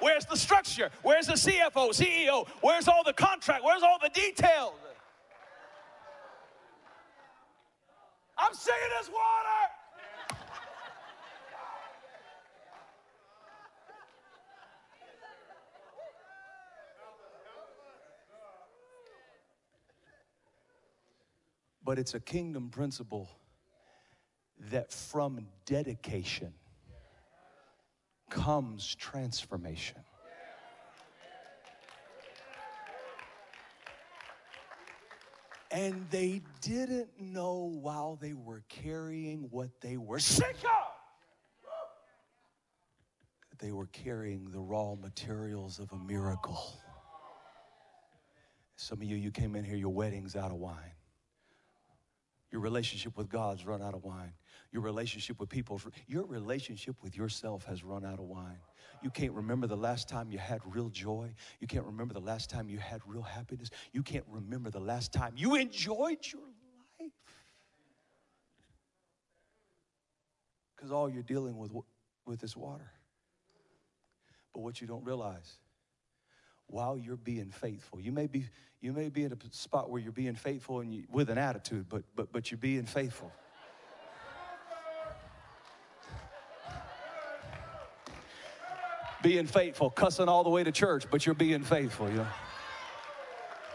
Where's 0.00 0.24
the 0.24 0.36
structure? 0.36 0.90
Where's 1.02 1.26
the 1.26 1.34
CFO, 1.34 1.90
CEO? 1.90 2.46
Where's 2.60 2.88
all 2.88 3.02
the 3.04 3.12
contract? 3.12 3.64
Where's 3.64 3.82
all 3.82 3.98
the 4.00 4.10
details? 4.10 4.74
I'm 8.36 8.54
saying 8.54 8.78
this 9.00 9.08
water. 9.08 9.18
But 21.84 21.98
it's 21.98 22.14
a 22.14 22.20
kingdom 22.20 22.68
principle 22.68 23.30
that 24.70 24.92
from 24.92 25.46
dedication 25.64 26.52
comes 28.28 28.94
transformation. 28.94 29.98
And 35.70 36.06
they 36.10 36.40
didn't 36.62 37.20
know 37.20 37.70
while 37.80 38.16
they 38.20 38.32
were 38.32 38.62
carrying 38.68 39.48
what 39.50 39.68
they 39.80 39.96
were 39.96 40.18
sick 40.18 40.56
of. 40.64 40.88
They 43.58 43.72
were 43.72 43.86
carrying 43.86 44.50
the 44.50 44.60
raw 44.60 44.94
materials 44.94 45.78
of 45.78 45.92
a 45.92 45.98
miracle. 45.98 46.80
Some 48.76 48.98
of 48.98 49.04
you, 49.04 49.16
you 49.16 49.32
came 49.32 49.56
in 49.56 49.64
here, 49.64 49.76
your 49.76 49.92
wedding's 49.92 50.36
out 50.36 50.52
of 50.52 50.58
wine. 50.58 50.92
Your 52.50 52.60
relationship 52.60 53.16
with 53.16 53.28
God's 53.28 53.66
run 53.66 53.82
out 53.82 53.94
of 53.94 54.04
wine. 54.04 54.32
Your 54.72 54.82
relationship 54.82 55.38
with 55.38 55.48
people, 55.48 55.80
your 56.06 56.24
relationship 56.24 56.96
with 57.02 57.16
yourself 57.16 57.64
has 57.66 57.84
run 57.84 58.04
out 58.04 58.18
of 58.18 58.26
wine. 58.26 58.58
You 59.02 59.10
can't 59.10 59.32
remember 59.32 59.66
the 59.66 59.76
last 59.76 60.08
time 60.08 60.30
you 60.30 60.38
had 60.38 60.60
real 60.64 60.88
joy. 60.88 61.30
You 61.60 61.66
can't 61.66 61.84
remember 61.84 62.14
the 62.14 62.20
last 62.20 62.50
time 62.50 62.68
you 62.68 62.78
had 62.78 63.00
real 63.06 63.22
happiness. 63.22 63.70
You 63.92 64.02
can't 64.02 64.24
remember 64.28 64.70
the 64.70 64.80
last 64.80 65.12
time 65.12 65.34
you 65.36 65.54
enjoyed 65.56 66.18
your 66.32 66.42
life. 67.00 67.12
Because 70.74 70.90
all 70.90 71.08
you're 71.08 71.22
dealing 71.22 71.58
with 71.58 71.72
with 72.24 72.42
is 72.44 72.56
water. 72.56 72.92
But 74.54 74.60
what 74.60 74.80
you 74.80 74.86
don't 74.86 75.04
realize, 75.04 75.58
while 76.68 76.96
you're 76.96 77.16
being 77.16 77.50
faithful, 77.50 78.00
you 78.00 78.12
may 78.12 78.26
be 78.26 78.44
you 78.80 78.92
may 78.92 79.08
be 79.08 79.24
in 79.24 79.32
a 79.32 79.36
spot 79.50 79.90
where 79.90 80.00
you're 80.00 80.12
being 80.12 80.36
faithful 80.36 80.80
and 80.80 80.94
you, 80.94 81.02
with 81.10 81.30
an 81.30 81.38
attitude, 81.38 81.86
but 81.88 82.04
but 82.14 82.32
but 82.32 82.50
you're 82.50 82.58
being 82.58 82.84
faithful. 82.84 83.32
being 89.20 89.46
faithful, 89.46 89.90
cussing 89.90 90.28
all 90.28 90.44
the 90.44 90.50
way 90.50 90.62
to 90.62 90.70
church, 90.70 91.04
but 91.10 91.26
you're 91.26 91.34
being 91.34 91.62
faithful, 91.62 92.08
you 92.08 92.18
know. 92.18 92.26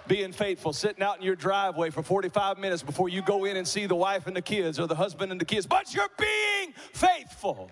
Being 0.07 0.31
faithful, 0.31 0.73
sitting 0.73 1.03
out 1.03 1.17
in 1.17 1.23
your 1.23 1.35
driveway 1.35 1.89
for 1.89 2.01
45 2.01 2.57
minutes 2.57 2.81
before 2.81 3.09
you 3.09 3.21
go 3.21 3.45
in 3.45 3.57
and 3.57 3.67
see 3.67 3.85
the 3.85 3.95
wife 3.95 4.27
and 4.27 4.35
the 4.35 4.41
kids 4.41 4.79
or 4.79 4.87
the 4.87 4.95
husband 4.95 5.31
and 5.31 5.39
the 5.39 5.45
kids, 5.45 5.65
but 5.65 5.93
you're 5.93 6.09
being 6.17 6.73
faithful. 6.93 7.71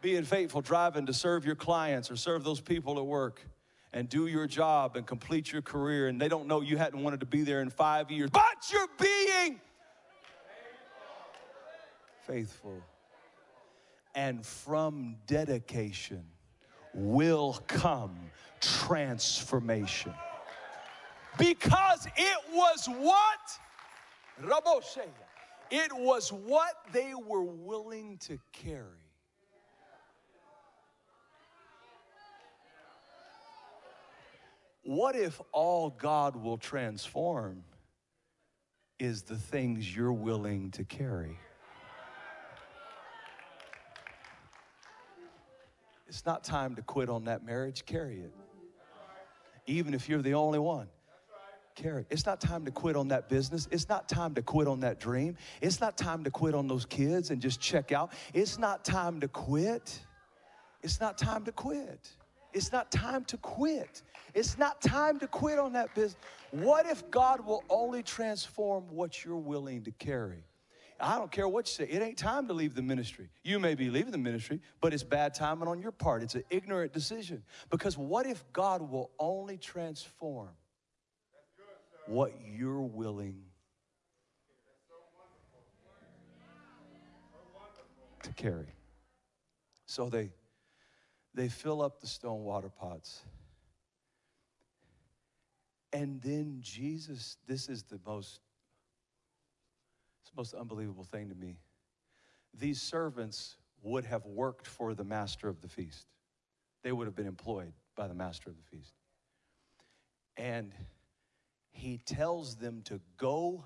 Being 0.00 0.24
faithful, 0.24 0.60
driving 0.60 1.06
to 1.06 1.14
serve 1.14 1.44
your 1.44 1.54
clients 1.54 2.10
or 2.10 2.16
serve 2.16 2.44
those 2.44 2.60
people 2.60 2.98
at 2.98 3.06
work 3.06 3.42
and 3.92 4.08
do 4.08 4.26
your 4.26 4.46
job 4.46 4.96
and 4.96 5.06
complete 5.06 5.52
your 5.52 5.62
career, 5.62 6.08
and 6.08 6.20
they 6.20 6.28
don't 6.28 6.46
know 6.46 6.60
you 6.60 6.76
hadn't 6.76 7.02
wanted 7.02 7.20
to 7.20 7.26
be 7.26 7.42
there 7.42 7.62
in 7.62 7.70
five 7.70 8.10
years, 8.10 8.30
but 8.30 8.56
you're 8.72 8.88
being 9.00 9.60
faithful. 12.26 12.82
And 14.14 14.44
from 14.44 15.16
dedication, 15.26 16.24
will 16.94 17.62
come 17.66 18.16
transformation. 18.60 20.12
Because 21.36 22.06
it 22.16 22.38
was 22.52 22.86
what? 22.86 23.58
It 25.70 25.92
was 25.92 26.32
what 26.32 26.74
they 26.92 27.12
were 27.14 27.44
willing 27.44 28.18
to 28.18 28.38
carry. 28.52 29.07
What 34.82 35.16
if 35.16 35.40
all 35.52 35.90
God 35.90 36.36
will 36.36 36.58
transform 36.58 37.64
is 38.98 39.22
the 39.22 39.36
things 39.36 39.94
you're 39.94 40.12
willing 40.12 40.70
to 40.72 40.84
carry? 40.84 41.38
It's 46.08 46.24
not 46.24 46.42
time 46.42 46.74
to 46.76 46.82
quit 46.82 47.10
on 47.10 47.24
that 47.24 47.44
marriage. 47.44 47.84
Carry 47.84 48.20
it. 48.20 48.32
Even 49.66 49.92
if 49.92 50.08
you're 50.08 50.22
the 50.22 50.34
only 50.34 50.58
one. 50.58 50.88
Carry 51.74 52.00
it. 52.00 52.06
It's 52.10 52.24
not 52.24 52.40
time 52.40 52.64
to 52.64 52.70
quit 52.70 52.96
on 52.96 53.08
that 53.08 53.28
business. 53.28 53.68
It's 53.70 53.88
not 53.88 54.08
time 54.08 54.34
to 54.34 54.42
quit 54.42 54.66
on 54.66 54.80
that 54.80 54.98
dream. 54.98 55.36
It's 55.60 55.80
not 55.80 55.98
time 55.98 56.24
to 56.24 56.30
quit 56.30 56.54
on 56.54 56.66
those 56.66 56.86
kids 56.86 57.30
and 57.30 57.42
just 57.42 57.60
check 57.60 57.92
out. 57.92 58.12
It's 58.32 58.58
not 58.58 58.84
time 58.84 59.20
to 59.20 59.28
quit. 59.28 60.00
It's 60.82 60.98
not 60.98 61.18
time 61.18 61.44
to 61.44 61.52
quit. 61.52 62.10
It's 62.58 62.72
not 62.72 62.90
time 62.90 63.24
to 63.26 63.36
quit. 63.36 64.02
It's 64.34 64.58
not 64.58 64.80
time 64.80 65.20
to 65.20 65.28
quit 65.28 65.60
on 65.60 65.74
that 65.74 65.94
business. 65.94 66.20
What 66.50 66.86
if 66.86 67.08
God 67.08 67.46
will 67.46 67.62
only 67.70 68.02
transform 68.02 68.82
what 68.90 69.24
you're 69.24 69.36
willing 69.36 69.84
to 69.84 69.92
carry? 69.92 70.42
I 70.98 71.16
don't 71.18 71.30
care 71.30 71.46
what 71.46 71.68
you 71.68 71.86
say. 71.86 71.92
It 71.92 72.02
ain't 72.02 72.18
time 72.18 72.48
to 72.48 72.52
leave 72.52 72.74
the 72.74 72.82
ministry. 72.82 73.28
You 73.44 73.60
may 73.60 73.76
be 73.76 73.90
leaving 73.90 74.10
the 74.10 74.18
ministry, 74.18 74.60
but 74.80 74.92
it's 74.92 75.04
bad 75.04 75.34
timing 75.34 75.68
on 75.68 75.80
your 75.80 75.92
part. 75.92 76.24
It's 76.24 76.34
an 76.34 76.42
ignorant 76.50 76.92
decision. 76.92 77.44
Because 77.70 77.96
what 77.96 78.26
if 78.26 78.44
God 78.52 78.82
will 78.90 79.12
only 79.20 79.56
transform 79.56 80.50
what 82.06 82.32
you're 82.44 82.80
willing 82.80 83.36
to 88.24 88.32
carry? 88.32 88.74
So 89.86 90.08
they 90.08 90.30
they 91.38 91.48
fill 91.48 91.80
up 91.82 92.00
the 92.00 92.06
stone 92.08 92.42
water 92.42 92.68
pots. 92.68 93.20
And 95.92 96.20
then 96.20 96.58
Jesus, 96.60 97.36
this 97.46 97.68
is 97.68 97.84
the 97.84 98.00
most 98.04 98.40
it's 100.20 100.30
the 100.30 100.36
most 100.36 100.52
unbelievable 100.52 101.04
thing 101.04 101.28
to 101.28 101.36
me. 101.36 101.60
These 102.52 102.82
servants 102.82 103.56
would 103.82 104.04
have 104.04 104.26
worked 104.26 104.66
for 104.66 104.94
the 104.94 105.04
master 105.04 105.48
of 105.48 105.60
the 105.60 105.68
feast, 105.68 106.06
they 106.82 106.90
would 106.90 107.06
have 107.06 107.14
been 107.14 107.28
employed 107.28 107.72
by 107.94 108.08
the 108.08 108.14
master 108.14 108.50
of 108.50 108.56
the 108.56 108.76
feast. 108.76 108.94
And 110.36 110.74
he 111.70 111.98
tells 111.98 112.56
them 112.56 112.82
to 112.86 113.00
go 113.16 113.64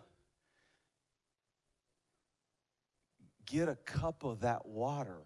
get 3.46 3.70
a 3.70 3.76
cup 3.76 4.24
of 4.24 4.40
that 4.40 4.66
water 4.66 5.22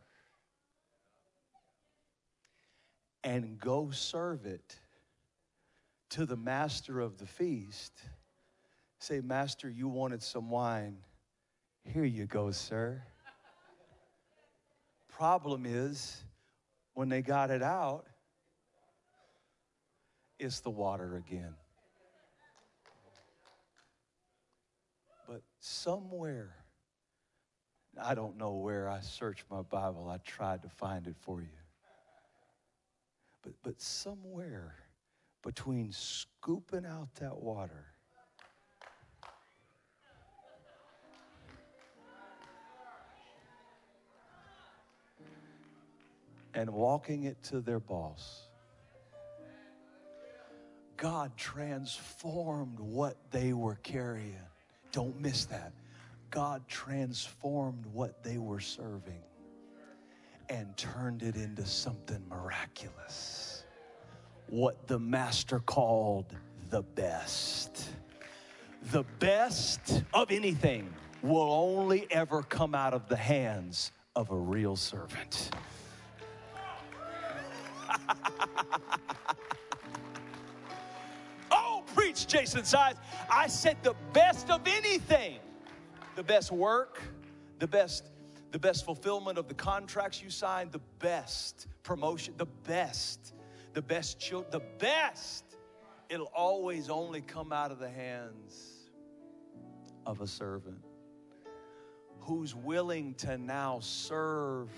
and 3.27 3.59
go 3.59 3.91
serve 3.91 4.47
it 4.47 4.79
to 6.11 6.25
the 6.25 6.37
master 6.37 7.01
of 7.01 7.19
the 7.19 7.27
feast. 7.27 7.93
Say, 9.01 9.21
Master, 9.21 9.69
you 9.69 9.89
wanted 9.89 10.23
some 10.23 10.49
wine. 10.49 10.99
Here 11.83 12.05
you 12.05 12.27
go, 12.27 12.53
sir. 12.53 13.03
Problem 15.09 15.65
is, 15.67 16.23
when 16.95 17.09
they 17.09 17.21
got 17.21 17.51
it 17.51 17.65
out, 17.65 18.07
it's 20.39 20.61
the 20.61 20.71
water 20.71 21.17
again. 21.17 21.55
But 25.27 25.43
somewhere, 25.59 26.55
I 28.01 28.15
don't 28.15 28.39
know 28.39 28.53
where 28.53 28.89
I 28.89 29.01
searched 29.01 29.47
my 29.51 29.63
Bible, 29.63 30.09
I 30.09 30.19
tried 30.19 30.63
to 30.63 30.69
find 30.69 31.09
it 31.09 31.17
for 31.19 31.41
you. 31.41 31.49
But, 33.47 33.55
but 33.63 33.81
somewhere 33.81 34.75
between 35.45 35.93
scooping 35.93 36.85
out 36.85 37.15
that 37.21 37.41
water 37.41 37.87
and 46.55 46.69
walking 46.71 47.23
it 47.23 47.41
to 47.45 47.61
their 47.61 47.79
boss. 47.79 48.49
God 50.97 51.31
transformed 51.37 52.81
what 52.81 53.17
they 53.31 53.53
were 53.53 53.77
carrying. 53.85 54.35
Don't 54.91 55.21
miss 55.21 55.45
that. 55.45 55.73
God 56.31 56.67
transformed 56.67 57.87
what 57.93 58.25
they 58.25 58.39
were 58.39 58.59
serving 58.59 59.23
and 60.49 60.77
turned 60.77 61.23
it 61.23 61.37
into 61.37 61.65
something 61.65 62.23
miraculous. 62.29 63.65
What 64.49 64.87
the 64.87 64.99
master 64.99 65.59
called 65.61 66.37
the 66.71 66.83
best. 66.83 67.91
the 68.93 69.05
best 69.19 70.05
of 70.15 70.31
anything 70.31 70.93
will 71.23 71.51
only 71.53 72.07
ever 72.11 72.43
come 72.43 72.75
out 72.75 72.95
of 72.95 73.09
the 73.09 73.17
hands 73.17 73.91
of 74.15 74.31
a 74.31 74.37
real 74.37 74.77
servant. 74.77 75.51
oh, 81.51 81.83
preach, 81.95 82.27
Jason 82.27 82.65
Sides. 82.65 82.99
I 83.31 83.47
said 83.49 83.77
the 83.83 83.95
best 84.13 84.51
of 84.51 84.61
anything, 84.67 85.39
the 86.15 86.23
best 86.23 86.53
work, 86.53 87.01
the 87.59 87.67
best, 87.67 88.11
the 88.57 88.61
best 88.61 88.87
fulfillment 88.87 89.37
of 89.37 89.49
the 89.49 89.55
contracts 89.55 90.23
you 90.23 90.31
signed, 90.31 90.73
the 90.73 90.81
best 90.99 91.67
promotion, 91.83 92.33
the 92.39 92.47
best, 92.47 93.35
the 93.75 93.83
best 93.83 94.19
children, 94.19 94.51
the 94.51 94.65
best. 94.79 95.45
It'll 96.09 96.33
always 96.35 96.89
only 96.89 97.21
come 97.21 97.53
out 97.53 97.71
of 97.71 97.79
the 97.79 97.91
hands 97.91 98.89
of 100.07 100.23
a 100.23 100.27
servant 100.27 100.79
who's 102.21 102.55
willing 102.55 103.13
to 103.17 103.37
now 103.37 103.79
serve 103.83 104.71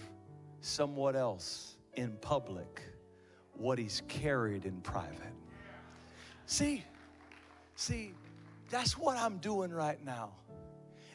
someone 0.60 1.14
else 1.14 1.76
in 1.94 2.16
public 2.20 2.82
what 3.52 3.78
he's 3.78 4.02
carried 4.08 4.64
in 4.64 4.80
private. 4.80 5.34
See, 6.46 6.82
see, 7.76 8.12
that's 8.70 8.98
what 8.98 9.16
I'm 9.16 9.38
doing 9.38 9.70
right 9.70 10.04
now. 10.04 10.32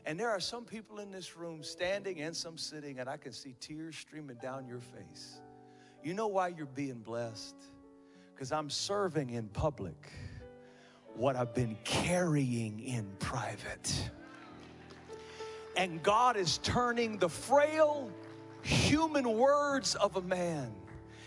And 0.05 0.19
there 0.19 0.29
are 0.29 0.39
some 0.39 0.65
people 0.65 0.99
in 0.99 1.11
this 1.11 1.37
room 1.37 1.63
standing 1.63 2.21
and 2.21 2.35
some 2.35 2.57
sitting, 2.57 2.99
and 2.99 3.07
I 3.07 3.17
can 3.17 3.31
see 3.31 3.55
tears 3.59 3.95
streaming 3.95 4.37
down 4.41 4.67
your 4.67 4.81
face. 4.81 5.39
You 6.03 6.13
know 6.13 6.27
why 6.27 6.49
you're 6.49 6.65
being 6.65 6.99
blessed? 6.99 7.55
Because 8.33 8.51
I'm 8.51 8.69
serving 8.69 9.29
in 9.29 9.47
public 9.47 10.11
what 11.15 11.35
I've 11.35 11.53
been 11.53 11.77
carrying 11.85 12.79
in 12.81 13.07
private. 13.19 14.09
And 15.77 16.03
God 16.03 16.35
is 16.35 16.57
turning 16.59 17.17
the 17.17 17.29
frail 17.29 18.11
human 18.61 19.37
words 19.37 19.95
of 19.95 20.17
a 20.17 20.21
man. 20.21 20.73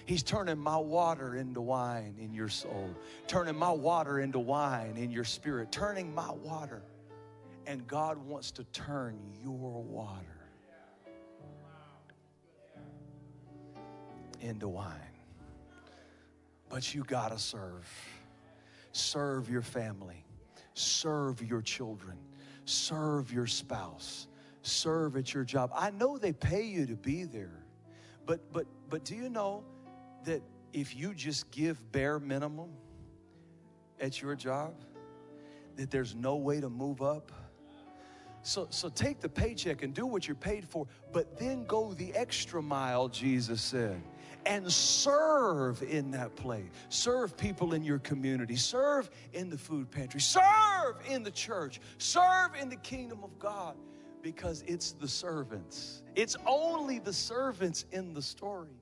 He's 0.05 0.23
turning 0.23 0.59
my 0.59 0.77
water 0.77 1.35
into 1.35 1.61
wine 1.61 2.15
in 2.21 2.33
your 2.33 2.49
soul, 2.49 2.91
turning 3.27 3.57
my 3.57 3.73
water 3.73 4.21
into 4.21 4.39
wine 4.39 4.97
in 4.97 5.11
your 5.11 5.25
spirit, 5.25 5.73
turning 5.73 6.15
my 6.15 6.31
water. 6.31 6.83
And 7.67 7.87
God 7.87 8.19
wants 8.19 8.51
to 8.53 8.65
turn 8.65 9.19
your 9.43 9.83
water 9.83 10.49
into 14.41 14.69
wine. 14.69 14.93
But 16.69 16.95
you 16.95 17.03
got 17.05 17.33
to 17.33 17.39
serve. 17.39 17.89
Serve 18.93 19.51
your 19.51 19.63
family, 19.63 20.25
serve 20.73 21.43
your 21.43 21.61
children, 21.61 22.17
serve 22.65 23.31
your 23.31 23.47
spouse 23.47 24.27
serve 24.67 25.17
at 25.17 25.33
your 25.33 25.45
job. 25.45 25.71
I 25.75 25.91
know 25.91 26.19
they 26.19 26.33
pay 26.33 26.63
you 26.63 26.87
to 26.87 26.97
be 26.97 27.25
there. 27.25 27.63
But 28.27 28.53
but 28.53 28.67
but 28.91 29.05
do 29.05 29.15
you 29.15 29.29
know 29.29 29.65
that 30.25 30.43
if 30.73 30.97
you 30.97 31.15
just 31.15 31.51
give 31.51 31.81
bare 31.93 32.19
minimum 32.19 32.71
at 34.01 34.21
your 34.21 34.35
job, 34.35 34.75
that 35.77 35.91
there's 35.91 36.15
no 36.15 36.37
way 36.37 36.61
to 36.61 36.69
move 36.69 37.01
up? 37.01 37.31
So, 38.47 38.69
so 38.71 38.89
take 38.89 39.19
the 39.19 39.29
paycheck 39.29 39.83
and 39.83 39.93
do 39.93 40.07
what 40.07 40.29
you're 40.29 40.37
paid 40.37 40.69
for, 40.69 40.87
but 41.13 41.37
then 41.37 41.65
go 41.65 41.93
the 41.95 42.15
extra 42.15 42.63
mile, 42.63 43.09
Jesus 43.09 43.61
said, 43.61 44.01
and 44.47 44.73
serve 44.73 45.83
in 45.83 46.13
that 46.13 46.37
place. 46.37 46.69
Serve 46.89 47.37
people 47.37 47.75
in 47.75 47.83
your 47.83 47.99
community. 47.99 48.55
Serve 48.55 49.11
in 49.33 49.51
the 49.51 49.59
food 49.59 49.91
pantry. 49.91 50.21
Serve 50.21 50.95
in 51.11 51.25
the 51.25 51.31
church. 51.33 51.81
Serve 51.99 52.55
in 52.55 52.69
the 52.69 52.77
kingdom 52.77 53.25
of 53.25 53.37
God 53.41 53.75
because 54.23 54.63
it's 54.69 54.93
the 54.93 55.09
servants. 55.09 56.05
It's 56.15 56.37
only 56.47 57.01
the 57.01 57.13
servants 57.13 57.85
in 57.91 58.15
the 58.15 58.23
story 58.23 58.81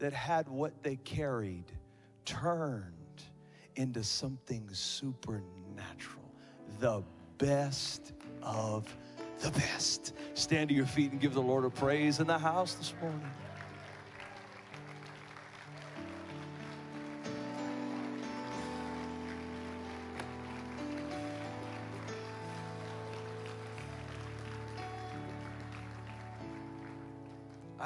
that 0.00 0.12
had 0.12 0.48
what 0.48 0.82
they 0.82 0.96
carried 0.96 1.70
turned 2.24 3.22
into 3.76 4.02
something 4.02 4.68
supernatural. 4.72 6.34
The 6.80 7.04
best 7.38 8.14
of 8.42 8.94
the 9.40 9.50
best. 9.50 10.14
Stand 10.34 10.68
to 10.68 10.74
your 10.74 10.86
feet 10.86 11.12
and 11.12 11.20
give 11.20 11.34
the 11.34 11.42
Lord 11.42 11.64
a 11.64 11.70
praise 11.70 12.20
in 12.20 12.26
the 12.26 12.38
house 12.38 12.74
this 12.74 12.94
morning. 13.00 13.20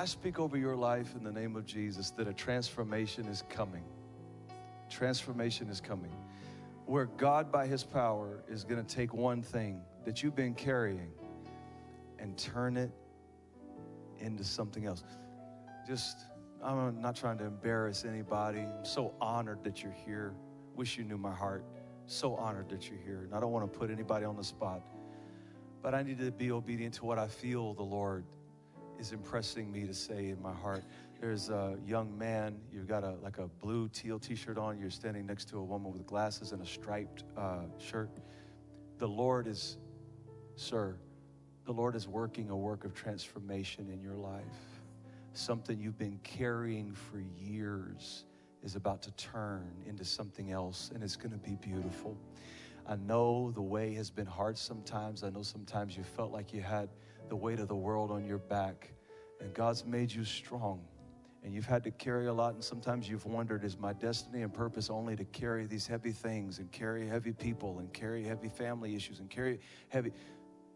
I 0.04 0.06
speak 0.06 0.38
over 0.38 0.58
your 0.58 0.76
life 0.76 1.14
in 1.16 1.24
the 1.24 1.32
name 1.32 1.56
of 1.56 1.64
Jesus 1.64 2.10
that 2.10 2.28
a 2.28 2.32
transformation 2.32 3.26
is 3.26 3.42
coming. 3.48 3.84
Transformation 4.90 5.70
is 5.70 5.80
coming. 5.80 6.10
Where 6.84 7.06
God, 7.06 7.50
by 7.50 7.66
His 7.66 7.84
power, 7.84 8.42
is 8.46 8.64
going 8.64 8.84
to 8.84 8.94
take 8.94 9.14
one 9.14 9.40
thing 9.40 9.80
that 10.04 10.22
you've 10.22 10.36
been 10.36 10.54
carrying 10.54 11.12
and 12.18 12.36
turn 12.36 12.76
it 12.76 12.90
into 14.20 14.44
something 14.44 14.86
else. 14.86 15.02
Just, 15.86 16.18
I'm 16.62 17.00
not 17.00 17.16
trying 17.16 17.38
to 17.38 17.44
embarrass 17.44 18.04
anybody. 18.04 18.60
I'm 18.60 18.84
so 18.84 19.14
honored 19.20 19.62
that 19.64 19.82
you're 19.82 19.96
here. 20.04 20.34
Wish 20.74 20.96
you 20.96 21.04
knew 21.04 21.18
my 21.18 21.34
heart. 21.34 21.64
So 22.06 22.34
honored 22.36 22.68
that 22.70 22.88
you're 22.88 22.98
here. 22.98 23.22
And 23.24 23.34
I 23.34 23.40
don't 23.40 23.52
want 23.52 23.70
to 23.70 23.78
put 23.78 23.90
anybody 23.90 24.24
on 24.24 24.36
the 24.36 24.44
spot, 24.44 24.82
but 25.82 25.94
I 25.94 26.02
need 26.02 26.18
to 26.18 26.30
be 26.30 26.50
obedient 26.50 26.94
to 26.94 27.04
what 27.04 27.18
I 27.18 27.28
feel 27.28 27.74
the 27.74 27.82
Lord 27.82 28.24
is 28.98 29.12
impressing 29.12 29.72
me 29.72 29.86
to 29.86 29.94
say 29.94 30.28
in 30.30 30.40
my 30.40 30.52
heart. 30.52 30.84
There's 31.20 31.48
a 31.48 31.76
young 31.86 32.16
man, 32.16 32.56
you've 32.72 32.86
got 32.86 33.02
a 33.04 33.14
like 33.22 33.38
a 33.38 33.48
blue 33.48 33.88
teal 33.88 34.18
t-shirt 34.18 34.58
on, 34.58 34.78
you're 34.78 34.90
standing 34.90 35.26
next 35.26 35.48
to 35.50 35.58
a 35.58 35.62
woman 35.62 35.92
with 35.92 36.06
glasses 36.06 36.52
and 36.52 36.62
a 36.62 36.66
striped 36.66 37.24
uh, 37.36 37.62
shirt. 37.78 38.10
The 38.98 39.08
Lord 39.08 39.46
is, 39.46 39.78
sir, 40.56 40.96
the 41.64 41.72
Lord 41.72 41.96
is 41.96 42.06
working 42.06 42.50
a 42.50 42.56
work 42.56 42.84
of 42.84 42.94
transformation 42.94 43.88
in 43.90 44.00
your 44.00 44.16
life. 44.16 44.42
Something 45.32 45.80
you've 45.80 45.98
been 45.98 46.20
carrying 46.22 46.92
for 46.92 47.20
years 47.20 48.24
is 48.62 48.76
about 48.76 49.02
to 49.02 49.10
turn 49.12 49.70
into 49.86 50.04
something 50.04 50.52
else, 50.52 50.90
and 50.94 51.02
it's 51.02 51.16
going 51.16 51.32
to 51.32 51.38
be 51.38 51.56
beautiful. 51.56 52.16
I 52.86 52.96
know 52.96 53.50
the 53.50 53.62
way 53.62 53.94
has 53.94 54.10
been 54.10 54.26
hard 54.26 54.58
sometimes. 54.58 55.24
I 55.24 55.30
know 55.30 55.42
sometimes 55.42 55.96
you 55.96 56.04
felt 56.04 56.32
like 56.32 56.52
you 56.52 56.60
had 56.60 56.90
the 57.28 57.36
weight 57.36 57.58
of 57.58 57.68
the 57.68 57.74
world 57.74 58.10
on 58.10 58.24
your 58.24 58.38
back. 58.38 58.92
And 59.40 59.52
God's 59.54 59.84
made 59.84 60.12
you 60.12 60.24
strong. 60.24 60.80
And 61.42 61.52
you've 61.52 61.66
had 61.66 61.84
to 61.84 61.90
carry 61.90 62.26
a 62.26 62.32
lot, 62.32 62.54
and 62.54 62.64
sometimes 62.64 63.08
you've 63.08 63.26
wondered, 63.26 63.64
is 63.64 63.78
my 63.78 63.92
destiny 63.92 64.42
and 64.42 64.52
purpose 64.52 64.88
only 64.88 65.14
to 65.16 65.24
carry 65.24 65.66
these 65.66 65.86
heavy 65.86 66.12
things 66.12 66.58
and 66.58 66.72
carry 66.72 67.06
heavy 67.06 67.32
people 67.32 67.80
and 67.80 67.92
carry 67.92 68.24
heavy 68.24 68.48
family 68.48 68.94
issues 68.94 69.18
and 69.18 69.28
carry 69.28 69.60
heavy? 69.88 70.12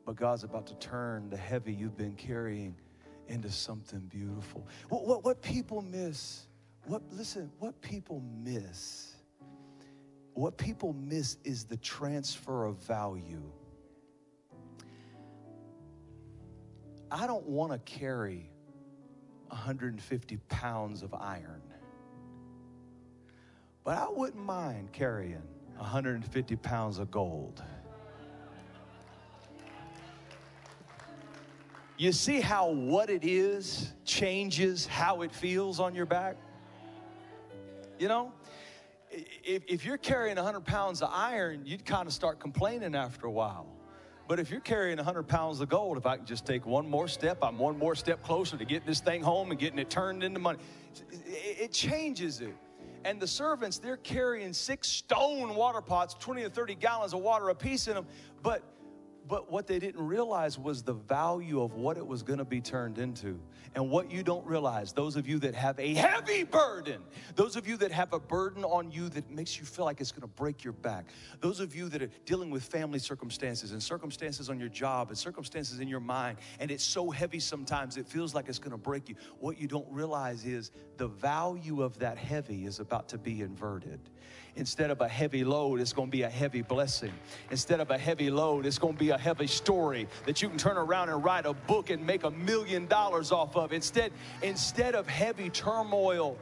But 0.09 0.17
God's 0.17 0.43
about 0.43 0.67
to 0.69 0.75
turn 0.77 1.29
the 1.29 1.37
heavy 1.37 1.71
you've 1.71 1.99
been 1.99 2.15
carrying 2.15 2.75
into 3.27 3.51
something 3.51 4.01
beautiful. 4.09 4.67
What, 4.89 5.07
what, 5.07 5.23
what 5.23 5.43
people 5.43 5.83
miss, 5.83 6.47
what, 6.87 7.03
listen, 7.13 7.51
what 7.59 7.79
people 7.83 8.23
miss, 8.43 9.17
what 10.33 10.57
people 10.57 10.95
miss 10.95 11.37
is 11.45 11.65
the 11.65 11.77
transfer 11.77 12.65
of 12.65 12.77
value 12.85 13.43
I 17.11 17.27
don't 17.27 17.47
want 17.47 17.73
to 17.73 17.79
carry 17.81 18.49
150 19.49 20.39
pounds 20.49 21.03
of 21.03 21.13
iron, 21.13 21.61
but 23.85 23.99
I 23.99 24.09
wouldn't 24.09 24.43
mind 24.43 24.91
carrying 24.91 25.43
150 25.77 26.57
pounds 26.57 26.99
of 26.99 27.11
gold. 27.11 27.63
You 31.99 32.13
see 32.13 32.41
how 32.41 32.71
what 32.71 33.11
it 33.11 33.25
is 33.25 33.93
changes 34.05 34.87
how 34.87 35.23
it 35.23 35.33
feels 35.33 35.81
on 35.81 35.97
your 35.97 36.07
back? 36.07 36.37
You 37.99 38.07
know? 38.07 38.33
If, 39.11 39.65
if 39.67 39.85
you're 39.85 39.99
carrying 39.99 40.37
100 40.37 40.61
pounds 40.61 41.03
of 41.03 41.11
iron, 41.13 41.63
you'd 41.65 41.85
kind 41.85 42.07
of 42.07 42.13
start 42.13 42.39
complaining 42.39 42.95
after 42.95 43.27
a 43.27 43.31
while. 43.31 43.67
But 44.29 44.39
if 44.39 44.49
you're 44.49 44.61
carrying 44.61 44.99
100 44.99 45.25
pounds 45.25 45.61
of 45.61 45.71
gold, 45.71 45.97
if 45.97 46.07
I 46.07 46.19
can 46.19 46.25
just 46.25 46.47
take 46.47 46.67
one 46.67 46.89
more 46.89 47.09
step, 47.09 47.39
I'm 47.43 47.59
one 47.59 47.77
more 47.77 47.97
step 47.97 48.23
closer 48.23 48.57
to 48.57 48.65
getting 48.65 48.87
this 48.87 49.01
thing 49.01 49.21
home 49.21 49.51
and 49.51 49.59
getting 49.59 49.81
it 49.81 49.91
turned 49.91 50.23
into 50.23 50.39
money. 50.39 50.61
It 51.27 51.73
changes 51.73 52.41
it. 52.41 52.55
And 53.05 53.19
the 53.19 53.27
servants, 53.27 53.79
they're 53.79 53.97
carrying 53.97 54.53
six 54.53 54.87
stone 54.87 55.57
water 55.57 55.81
pots, 55.81 56.15
20 56.15 56.43
to 56.43 56.51
30 56.51 56.77
gallons 56.77 57.13
of 57.13 57.21
water 57.21 57.49
apiece 57.49 57.89
in 57.89 57.95
them. 57.95 58.07
But 58.43 58.63
but 59.29 59.53
what 59.53 59.66
they 59.66 59.79
didn't 59.79 60.05
realize 60.05 60.59
was 60.59 60.83
the 60.83 60.95
value 60.95 61.62
of 61.62 61.74
what 61.74 61.97
it 61.99 62.07
was 62.07 62.22
going 62.22 62.39
to 62.39 62.45
be 62.45 62.61
turned 62.61 62.99
into. 62.99 63.39
And 63.74 63.91
what 63.91 64.11
you 64.11 64.22
don't 64.22 64.45
realize, 64.47 64.93
those 64.93 65.14
of 65.16 65.29
you 65.29 65.39
that 65.41 65.55
have 65.55 65.79
a 65.79 65.93
heavy 65.95 66.43
burden, 66.43 67.03
those 67.37 67.55
of 67.55 67.68
you 67.68 67.76
that 67.76 67.93
have 67.93 68.12
a 68.14 68.18
burden 68.18 68.64
on 68.64 68.91
you 68.91 69.11
that 69.11 69.31
makes 69.31 69.59
you 69.59 69.66
feel 69.66 69.85
like 69.85 70.01
it's 70.01 70.11
going 70.11 70.22
to 70.22 70.26
break 70.26 70.64
your 70.64 70.72
back, 70.72 71.07
those 71.41 71.61
of 71.61 71.76
you 71.76 71.89
that 71.91 72.03
are 72.03 72.11
dealing 72.24 72.51
with 72.51 72.64
family 72.64 72.99
circumstances 72.99 73.72
and 73.72 73.83
circumstances 73.83 74.49
on 74.49 74.59
your 74.59 74.70
job 74.70 75.09
and 75.09 75.18
circumstances 75.18 75.81
in 75.81 75.89
your 75.89 76.01
mind, 76.01 76.39
and 76.59 76.70
it's 76.70 76.83
so 76.83 77.11
heavy 77.11 77.39
sometimes 77.39 77.99
it 77.99 78.07
feels 78.07 78.35
like 78.35 78.49
it's 78.49 78.59
going 78.59 78.72
to 78.72 78.79
break 78.79 79.09
you. 79.09 79.16
What 79.39 79.61
you 79.61 79.68
don't 79.68 79.87
realize 79.91 80.47
is 80.47 80.70
the 80.97 81.09
value 81.09 81.83
of 81.83 81.99
that 81.99 82.16
heavy 82.16 82.64
is 82.64 82.81
about 82.81 83.09
to 83.11 83.18
be 83.18 83.43
inverted. 83.43 84.01
Instead 84.57 84.91
of 84.91 85.01
a 85.01 85.09
heavy 85.09 85.45
load, 85.45 85.81
it's 85.81 85.93
going 85.93 86.09
to 86.09 86.13
be 86.13 86.23
a 86.23 86.29
heavy 86.29 86.63
blessing. 86.63 87.13
Instead 87.51 87.81
of 87.81 87.91
a 87.91 87.99
heavy 87.99 88.31
load, 88.31 88.67
it's 88.67 88.79
going 88.79 88.95
to 88.95 88.99
be 88.99 89.11
a 89.11 89.19
heavy 89.19 89.47
story 89.47 90.09
that 90.27 90.43
you 90.43 90.49
can 90.49 90.59
turn 90.59 90.77
around 90.77 91.09
and 91.09 91.23
write 91.25 91.47
a 91.47 91.53
book 91.53 91.91
and 91.91 92.05
make 92.05 92.25
a 92.25 92.31
million 92.31 92.87
dollars 92.87 93.33
off 93.33 93.57
of. 93.57 93.73
Instead, 93.73 94.13
instead 94.43 94.95
of 94.95 95.07
heavy 95.07 95.51
turmoil, 95.51 96.37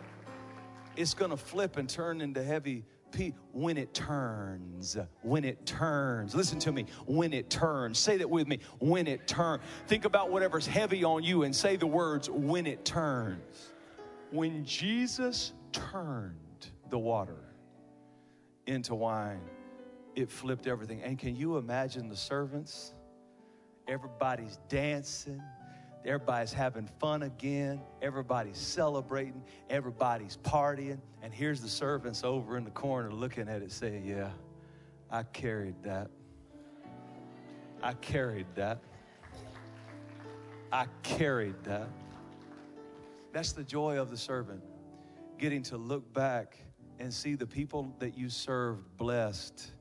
it's 0.97 1.15
going 1.15 1.31
to 1.31 1.37
flip 1.37 1.77
and 1.77 1.89
turn 1.89 2.21
into 2.21 2.43
heavy 2.43 2.85
peace 3.13 3.33
when 3.53 3.77
it 3.77 3.95
turns. 3.95 4.97
When 5.23 5.45
it 5.45 5.65
turns. 5.67 6.35
Listen 6.35 6.59
to 6.61 6.73
me. 6.73 6.87
When 7.07 7.33
it 7.33 7.51
turns. 7.51 7.99
Say 7.99 8.17
that 8.19 8.29
with 8.29 8.47
me. 8.47 8.61
When 8.79 9.07
it 9.07 9.27
turns. 9.27 9.63
Think 9.87 10.05
about 10.05 10.31
whatever's 10.31 10.67
heavy 10.67 11.05
on 11.05 11.23
you 11.23 11.43
and 11.43 11.55
say 11.55 11.77
the 11.77 11.87
words 11.87 12.31
when 12.31 12.67
it 12.67 12.85
turns. 12.85 13.73
When 14.31 14.65
Jesus 14.65 15.53
turned 15.73 16.35
the 16.91 16.99
water 16.99 17.46
into 18.67 18.95
wine, 18.95 19.41
it 20.15 20.31
flipped 20.31 20.67
everything. 20.67 21.03
And 21.03 21.19
can 21.19 21.37
you 21.37 21.57
imagine 21.57 22.09
the 22.09 22.17
servants? 22.17 22.95
Everybody's 23.89 24.59
dancing. 24.69 25.43
Everybody's 26.05 26.53
having 26.53 26.89
fun 27.01 27.23
again. 27.23 27.81
Everybody's 28.01 28.59
celebrating. 28.59 29.43
Everybody's 29.69 30.37
partying. 30.39 30.99
And 31.23 31.35
here's 31.35 31.61
the 31.61 31.69
servants 31.69 32.23
over 32.23 32.57
in 32.57 32.65
the 32.65 32.71
corner 32.71 33.11
looking 33.11 33.49
at 33.49 33.63
it 33.63 33.73
saying, 33.73 34.05
Yeah, 34.07 34.31
I 35.11 35.25
carried 35.25 35.83
that. 35.83 36.11
I 37.83 37.93
carried 37.95 38.47
that. 38.55 38.79
I 40.73 40.87
carried 41.03 41.63
that. 41.65 41.89
That's 43.33 43.53
the 43.53 43.65
joy 43.65 43.99
of 43.99 44.11
the 44.11 44.17
servant, 44.17 44.63
getting 45.39 45.63
to 45.65 45.77
look 45.77 46.13
back 46.13 46.57
and 46.99 47.13
see 47.13 47.35
the 47.35 47.47
people 47.47 47.95
that 47.99 48.17
you 48.17 48.29
served 48.29 48.97
blessed 48.97 49.73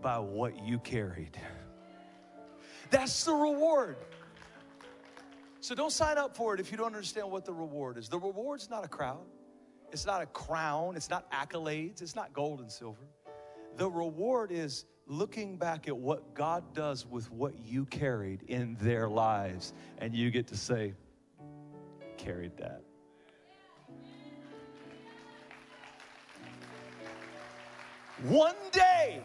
by 0.00 0.18
what 0.18 0.64
you 0.64 0.78
carried. 0.78 1.38
That's 2.90 3.24
the 3.24 3.34
reward. 3.34 3.96
So 5.60 5.74
don't 5.74 5.92
sign 5.92 6.18
up 6.18 6.36
for 6.36 6.54
it 6.54 6.60
if 6.60 6.70
you 6.70 6.76
don't 6.76 6.94
understand 6.94 7.30
what 7.30 7.44
the 7.44 7.52
reward 7.52 7.96
is. 7.96 8.08
The 8.08 8.18
reward's 8.18 8.68
not 8.68 8.84
a 8.84 8.88
crowd, 8.88 9.24
it's 9.92 10.04
not 10.04 10.20
a 10.20 10.26
crown, 10.26 10.94
it's 10.94 11.08
not 11.08 11.30
accolades, 11.32 12.02
it's 12.02 12.14
not 12.14 12.32
gold 12.32 12.60
and 12.60 12.70
silver. 12.70 13.06
The 13.76 13.90
reward 13.90 14.52
is 14.52 14.84
looking 15.06 15.56
back 15.56 15.88
at 15.88 15.96
what 15.96 16.34
God 16.34 16.74
does 16.74 17.06
with 17.06 17.30
what 17.30 17.58
you 17.64 17.86
carried 17.86 18.42
in 18.42 18.76
their 18.80 19.08
lives, 19.08 19.72
and 19.98 20.14
you 20.14 20.30
get 20.30 20.46
to 20.48 20.56
say, 20.56 20.94
carried 22.16 22.56
that. 22.58 22.82
One 28.22 28.54
day, 28.70 29.20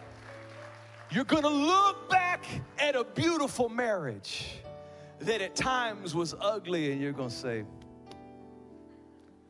you're 1.12 1.24
gonna 1.24 1.48
look 1.48 2.10
back 2.10 2.44
at 2.80 2.96
a 2.96 3.04
beautiful 3.04 3.70
marriage 3.70 4.60
that 5.20 5.42
at 5.42 5.56
times 5.56 6.16
was 6.16 6.34
ugly, 6.42 6.92
and 6.92 7.00
you're 7.00 7.12
gonna 7.12 7.30
say, 7.30 7.66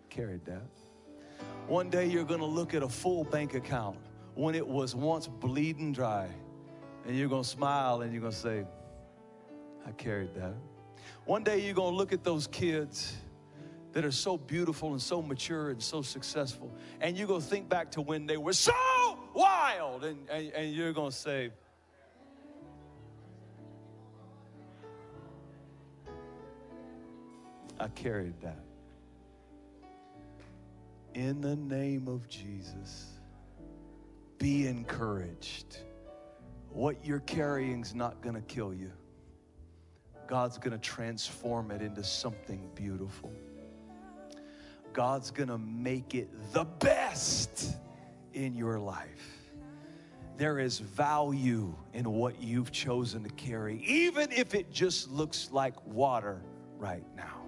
carried 0.10 0.44
that. 0.46 0.68
One 1.68 1.90
day, 1.90 2.06
you're 2.06 2.26
gonna 2.26 2.46
look 2.46 2.74
at 2.74 2.84
a 2.84 2.90
full 2.90 3.24
bank 3.24 3.54
account 3.54 3.98
when 4.36 4.56
it 4.56 4.68
was 4.68 4.94
once 4.94 5.28
bleeding 5.28 5.94
dry, 5.94 6.28
and 7.08 7.18
you're 7.18 7.30
gonna 7.30 7.44
smile 7.44 8.02
and 8.02 8.12
you're 8.12 8.22
gonna 8.22 8.34
say, 8.34 8.66
I 9.88 9.92
carried 9.94 10.36
that. 10.36 10.54
One 11.26 11.44
day, 11.44 11.60
you're 11.60 11.76
gonna 11.76 11.96
look 11.96 12.12
at 12.12 12.26
those 12.26 12.46
kids 12.48 13.16
that 13.94 14.06
are 14.06 14.12
so 14.12 14.38
beautiful 14.38 14.92
and 14.92 15.02
so 15.02 15.22
mature 15.22 15.72
and 15.72 15.82
so 15.82 16.02
successful. 16.02 16.72
And 17.02 17.18
you're 17.18 17.28
going 17.28 17.42
to 17.42 17.48
think 17.48 17.68
back 17.70 17.92
to 17.92 18.02
when 18.02 18.26
they 18.26 18.38
were 18.38 18.54
so 18.54 18.72
wild, 19.40 20.04
and, 20.04 20.18
and, 20.30 20.52
and 20.52 20.74
you're 20.74 20.92
going 20.92 21.12
to 21.12 21.16
say, 21.16 21.50
I 27.80 27.88
carried 27.90 28.40
that. 28.42 28.60
In 31.14 31.40
the 31.40 31.56
name 31.56 32.10
of 32.10 32.28
Jesus, 32.28 33.20
be 34.38 34.68
encouraged. 34.68 35.78
What 36.72 36.98
you're 37.06 37.22
carrying 37.22 37.82
is 37.82 37.96
not 37.96 38.22
going 38.22 38.36
to 38.36 38.42
kill 38.42 38.74
you. 38.74 38.92
God's 40.28 40.58
going 40.58 40.74
to 40.74 40.78
transform 40.78 41.72
it 41.72 41.82
into 41.82 42.04
something 42.04 42.70
beautiful. 42.76 43.32
God's 44.92 45.32
gonna 45.32 45.58
make 45.58 46.16
it 46.16 46.30
the 46.52 46.66
best 46.66 47.76
in 48.34 48.56
your 48.56 48.80
life. 48.80 49.40
There 50.38 50.60
is 50.60 50.80
value 50.80 51.76
in 51.94 52.10
what 52.10 52.42
you've 52.42 52.72
chosen 52.72 53.24
to 53.24 53.30
carry, 53.32 53.84
even 53.86 54.32
if 54.32 54.56
it 54.56 54.72
just 54.72 55.12
looks 55.12 55.50
like 55.52 55.86
water 55.86 56.42
right 56.78 57.04
now. 57.16 57.42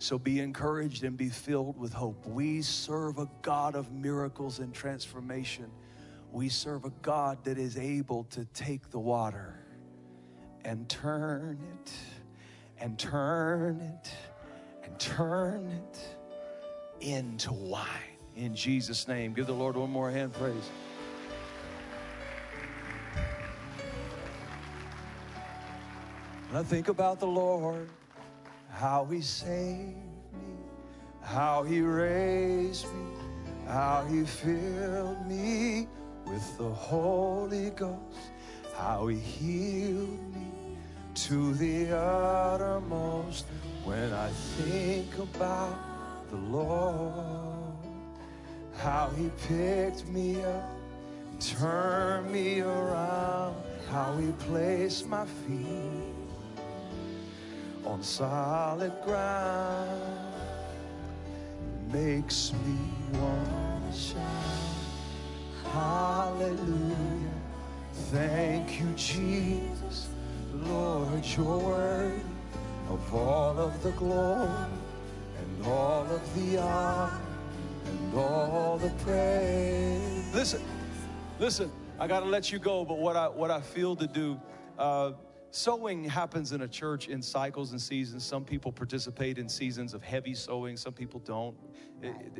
So 0.00 0.18
be 0.18 0.40
encouraged 0.40 1.04
and 1.04 1.16
be 1.16 1.28
filled 1.28 1.78
with 1.78 1.92
hope. 1.92 2.26
We 2.26 2.62
serve 2.62 3.18
a 3.18 3.28
God 3.42 3.74
of 3.74 3.92
miracles 3.92 4.58
and 4.58 4.72
transformation. 4.72 5.70
We 6.32 6.48
serve 6.48 6.84
a 6.84 6.92
God 7.02 7.42
that 7.44 7.58
is 7.58 7.76
able 7.76 8.24
to 8.24 8.44
take 8.46 8.90
the 8.90 8.98
water 8.98 9.58
and 10.64 10.88
turn 10.88 11.58
it 11.72 11.92
and 12.78 12.98
turn 12.98 13.80
it 13.80 14.12
and 14.84 14.98
turn 14.98 15.66
it 15.70 15.98
into 17.00 17.52
wine. 17.52 18.17
In 18.38 18.54
Jesus' 18.54 19.08
name, 19.08 19.32
give 19.32 19.48
the 19.48 19.52
Lord 19.52 19.74
one 19.76 19.90
more 19.90 20.12
hand 20.12 20.32
praise. 20.32 20.70
When 26.48 26.60
I 26.60 26.62
think 26.62 26.86
about 26.86 27.18
the 27.18 27.26
Lord, 27.26 27.88
how 28.70 29.06
He 29.06 29.22
saved 29.22 29.96
me, 30.32 30.54
how 31.20 31.64
He 31.64 31.80
raised 31.80 32.86
me, 32.86 33.06
how 33.66 34.06
He 34.08 34.22
filled 34.22 35.26
me 35.26 35.88
with 36.24 36.58
the 36.58 36.70
Holy 36.70 37.70
Ghost, 37.70 38.30
how 38.76 39.08
He 39.08 39.18
healed 39.18 40.32
me 40.32 40.78
to 41.26 41.54
the 41.54 41.92
uttermost. 41.92 43.46
When 43.82 44.12
I 44.12 44.28
think 44.28 45.18
about 45.18 45.76
the 46.30 46.36
Lord, 46.36 47.57
how 48.78 49.10
He 49.16 49.30
picked 49.48 50.06
me 50.08 50.42
up, 50.42 50.70
turned 51.40 52.30
me 52.30 52.60
around, 52.60 53.56
how 53.90 54.16
He 54.16 54.32
placed 54.32 55.06
my 55.08 55.26
feet 55.26 56.14
on 57.84 58.02
solid 58.02 58.92
ground, 59.04 60.34
makes 61.92 62.52
me 62.64 63.18
want 63.18 63.92
to 63.92 63.98
shout, 63.98 64.22
Hallelujah! 65.72 67.28
Thank 68.10 68.80
you, 68.80 68.86
Jesus, 68.96 70.08
Lord, 70.54 71.24
you're 71.36 71.58
worthy 71.58 72.20
of 72.88 73.14
all 73.14 73.58
of 73.58 73.82
the 73.82 73.90
glory 73.92 74.48
and 74.48 75.66
all 75.66 76.06
of 76.10 76.34
the 76.34 76.58
honor 76.58 77.27
and 78.08 78.18
all 78.18 78.78
the 78.78 78.90
praise. 79.04 80.34
Listen, 80.34 80.62
listen, 81.38 81.70
I 81.98 82.06
got 82.06 82.20
to 82.20 82.26
let 82.26 82.52
you 82.52 82.58
go, 82.58 82.84
but 82.84 82.98
what 82.98 83.16
I, 83.16 83.28
what 83.28 83.50
I 83.50 83.60
feel 83.60 83.96
to 83.96 84.06
do, 84.06 84.40
uh, 84.78 85.12
sowing 85.50 86.04
happens 86.04 86.52
in 86.52 86.62
a 86.62 86.68
church 86.68 87.08
in 87.08 87.22
cycles 87.22 87.72
and 87.72 87.80
seasons. 87.80 88.24
Some 88.24 88.44
people 88.44 88.72
participate 88.72 89.38
in 89.38 89.48
seasons 89.48 89.94
of 89.94 90.02
heavy 90.02 90.34
sowing, 90.34 90.76
some 90.76 90.92
people 90.92 91.20
don't. 91.20 91.56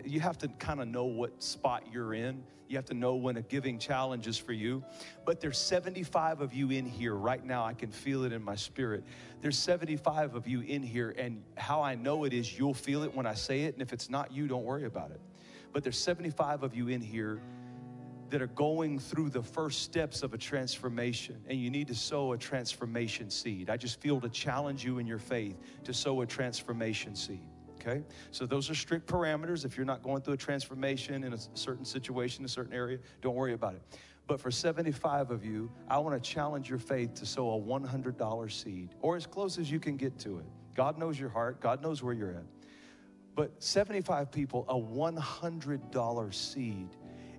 You 0.04 0.20
have 0.20 0.38
to 0.38 0.48
kind 0.58 0.80
of 0.80 0.88
know 0.88 1.04
what 1.04 1.42
spot 1.42 1.84
you're 1.92 2.14
in. 2.14 2.42
You 2.68 2.76
have 2.76 2.84
to 2.86 2.94
know 2.94 3.14
when 3.14 3.38
a 3.38 3.42
giving 3.42 3.78
challenge 3.78 4.26
is 4.26 4.36
for 4.36 4.52
you. 4.52 4.84
But 5.24 5.40
there's 5.40 5.56
75 5.56 6.42
of 6.42 6.52
you 6.52 6.70
in 6.70 6.84
here 6.84 7.14
right 7.14 7.42
now. 7.42 7.64
I 7.64 7.72
can 7.72 7.90
feel 7.90 8.24
it 8.24 8.32
in 8.32 8.42
my 8.42 8.56
spirit. 8.56 9.04
There's 9.40 9.58
75 9.58 10.34
of 10.34 10.46
you 10.46 10.60
in 10.60 10.82
here, 10.82 11.14
and 11.16 11.42
how 11.56 11.80
I 11.80 11.94
know 11.94 12.24
it 12.24 12.34
is 12.34 12.58
you'll 12.58 12.74
feel 12.74 13.04
it 13.04 13.14
when 13.14 13.24
I 13.26 13.32
say 13.32 13.62
it. 13.62 13.72
And 13.72 13.80
if 13.80 13.94
it's 13.94 14.10
not 14.10 14.32
you, 14.32 14.46
don't 14.46 14.64
worry 14.64 14.84
about 14.84 15.12
it. 15.12 15.20
But 15.72 15.82
there's 15.82 15.98
75 15.98 16.62
of 16.62 16.74
you 16.74 16.88
in 16.88 17.00
here 17.00 17.40
that 18.30 18.42
are 18.42 18.48
going 18.48 18.98
through 18.98 19.30
the 19.30 19.42
first 19.42 19.82
steps 19.82 20.22
of 20.22 20.34
a 20.34 20.38
transformation 20.38 21.36
and 21.48 21.58
you 21.58 21.70
need 21.70 21.88
to 21.88 21.94
sow 21.94 22.32
a 22.32 22.38
transformation 22.38 23.30
seed. 23.30 23.70
I 23.70 23.76
just 23.76 24.00
feel 24.00 24.20
to 24.20 24.28
challenge 24.28 24.84
you 24.84 24.98
in 24.98 25.06
your 25.06 25.18
faith 25.18 25.56
to 25.84 25.94
sow 25.94 26.20
a 26.20 26.26
transformation 26.26 27.14
seed. 27.14 27.46
Okay? 27.80 28.02
So 28.30 28.44
those 28.44 28.68
are 28.70 28.74
strict 28.74 29.06
parameters. 29.06 29.64
If 29.64 29.76
you're 29.76 29.86
not 29.86 30.02
going 30.02 30.22
through 30.22 30.34
a 30.34 30.38
transformation 30.38 31.24
in 31.24 31.32
a 31.32 31.38
certain 31.54 31.84
situation, 31.84 32.44
a 32.44 32.48
certain 32.48 32.74
area, 32.74 32.98
don't 33.22 33.34
worry 33.34 33.54
about 33.54 33.74
it. 33.74 33.82
But 34.26 34.40
for 34.40 34.50
75 34.50 35.30
of 35.30 35.44
you, 35.44 35.70
I 35.88 35.98
want 35.98 36.22
to 36.22 36.30
challenge 36.30 36.68
your 36.68 36.78
faith 36.78 37.14
to 37.14 37.26
sow 37.26 37.54
a 37.54 37.60
$100 37.60 38.52
seed 38.52 38.94
or 39.00 39.16
as 39.16 39.26
close 39.26 39.58
as 39.58 39.70
you 39.70 39.80
can 39.80 39.96
get 39.96 40.18
to 40.20 40.38
it. 40.38 40.44
God 40.74 40.98
knows 40.98 41.18
your 41.18 41.30
heart, 41.30 41.60
God 41.60 41.82
knows 41.82 42.02
where 42.02 42.12
you're 42.12 42.32
at. 42.32 42.44
But 43.38 43.62
75 43.62 44.32
people, 44.32 44.66
a 44.68 44.74
$100 44.74 46.34
seed 46.34 46.88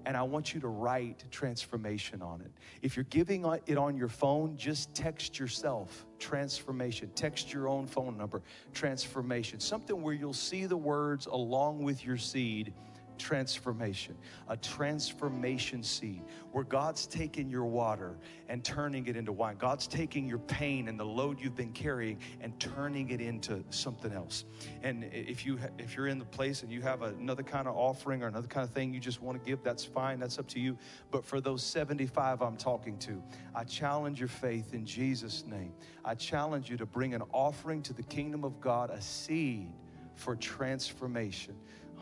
and 0.05 0.15
I 0.15 0.23
want 0.23 0.53
you 0.53 0.61
to 0.61 0.69
write 0.69 1.25
transformation 1.29 2.21
on 2.21 2.39
it. 2.39 2.51
If 2.81 2.95
you're 2.95 3.03
giving 3.09 3.43
it 3.67 3.77
on 3.77 3.97
your 3.97 4.07
phone, 4.07 4.55
just 4.55 4.95
text 4.95 5.37
yourself 5.37 6.05
transformation. 6.17 7.11
Text 7.15 7.51
your 7.51 7.67
own 7.67 7.85
phone 7.85 8.17
number, 8.17 8.41
transformation. 8.73 9.59
Something 9.59 10.01
where 10.01 10.13
you'll 10.13 10.31
see 10.31 10.65
the 10.65 10.77
words 10.77 11.25
along 11.25 11.83
with 11.83 12.05
your 12.05 12.17
seed 12.17 12.73
transformation, 13.19 14.17
a 14.47 14.57
transformation 14.57 15.83
seed 15.83 16.23
where 16.51 16.63
God's 16.63 17.05
taking 17.05 17.49
your 17.49 17.65
water 17.65 18.17
and 18.47 18.63
turning 18.63 19.05
it 19.07 19.15
into 19.15 19.31
wine. 19.31 19.57
God's 19.57 19.85
taking 19.85 20.27
your 20.27 20.39
pain 20.39 20.87
and 20.87 20.99
the 20.99 21.05
load 21.05 21.39
you've 21.39 21.55
been 21.55 21.73
carrying 21.73 22.17
and 22.41 22.59
turning 22.59 23.09
it 23.11 23.21
into 23.21 23.63
something 23.69 24.11
else. 24.11 24.45
And 24.81 25.03
if 25.11 25.45
you 25.45 25.59
if 25.77 25.95
you're 25.95 26.07
in 26.07 26.17
the 26.17 26.25
place 26.25 26.63
and 26.63 26.71
you 26.71 26.81
have 26.81 27.03
another 27.03 27.43
kind 27.43 27.67
of 27.67 27.75
offering 27.75 28.23
or 28.23 28.27
another 28.27 28.47
kind 28.47 28.67
of 28.67 28.73
thing 28.73 28.93
you 28.93 28.99
just 28.99 29.21
want 29.21 29.37
to 29.37 29.47
give, 29.47 29.61
that's 29.63 29.85
fine. 29.85 30.19
That's 30.19 30.39
up 30.39 30.47
to 30.47 30.59
you. 30.59 30.77
But 31.11 31.25
for 31.25 31.41
those 31.41 31.61
75 31.63 32.41
I'm 32.41 32.57
talking 32.57 32.97
to, 32.99 33.21
I 33.53 33.65
challenge 33.65 34.19
your 34.19 34.29
faith 34.29 34.73
in 34.73 34.85
Jesus 34.85 35.45
name. 35.45 35.73
I 36.03 36.15
challenge 36.15 36.69
you 36.69 36.77
to 36.77 36.85
bring 36.85 37.13
an 37.13 37.21
offering 37.33 37.83
to 37.83 37.93
the 37.93 38.03
kingdom 38.03 38.43
of 38.43 38.59
God, 38.61 38.89
a 38.89 39.01
seed 39.01 39.71
for 40.15 40.35
transformation. 40.35 41.55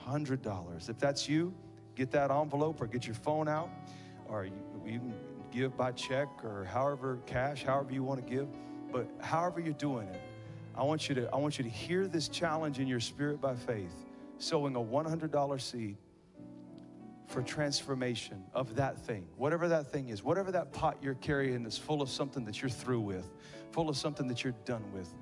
$100. 0.08 0.90
If 0.90 0.98
that's 0.98 1.28
you, 1.28 1.54
get 1.96 2.12
that 2.12 2.32
envelope 2.32 2.82
or 2.82 2.88
get 2.88 3.06
your 3.06 3.16
phone 3.16 3.48
out, 3.48 3.70
or 4.28 4.46
you, 4.46 4.52
you 4.86 5.00
can 5.00 5.14
give 5.52 5.76
by 5.76 5.92
check 5.92 6.28
or 6.44 6.66
however, 6.66 7.20
cash, 7.26 7.64
however 7.64 7.92
you 7.92 8.04
want 8.04 8.26
to 8.26 8.34
give. 8.34 8.48
But 8.92 9.10
however 9.20 9.60
you're 9.60 9.74
doing 9.74 10.08
it, 10.08 10.22
I 10.76 10.84
want 10.84 11.10
you 11.10 11.16
to, 11.16 11.30
I 11.34 11.38
want 11.38 11.58
you 11.58 11.64
to 11.64 11.70
hear 11.70 12.08
this 12.08 12.28
challenge 12.28 12.80
in 12.80 12.88
your 12.88 13.00
spirit 13.00 13.42
by 13.42 13.56
faith, 13.56 13.94
sowing 14.38 14.76
a 14.76 14.80
$100 14.80 15.62
seed 15.62 15.98
for 17.26 17.42
transformation 17.42 18.44
of 18.54 18.76
that 18.76 18.98
thing, 18.98 19.28
whatever 19.36 19.68
that 19.68 19.92
thing 19.92 20.10
is, 20.10 20.24
whatever 20.24 20.52
that 20.52 20.72
pot 20.72 20.98
you're 21.02 21.16
carrying 21.16 21.66
is 21.66 21.78
full 21.78 22.02
of 22.02 22.10
something 22.10 22.46
that 22.46 22.62
you're 22.62 22.70
through 22.70 23.02
with, 23.02 23.30
full 23.72 23.90
of 23.90 23.98
something 23.98 24.28
that 24.28 24.44
you're 24.44 24.56
done 24.64 24.84
with. 24.94 25.14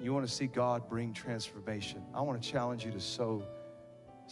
You 0.00 0.14
want 0.14 0.26
to 0.26 0.32
see 0.32 0.46
God 0.46 0.88
bring 0.88 1.12
transformation. 1.12 2.02
I 2.14 2.22
want 2.22 2.42
to 2.42 2.48
challenge 2.48 2.84
you 2.84 2.90
to 2.92 3.00
sow 3.00 3.42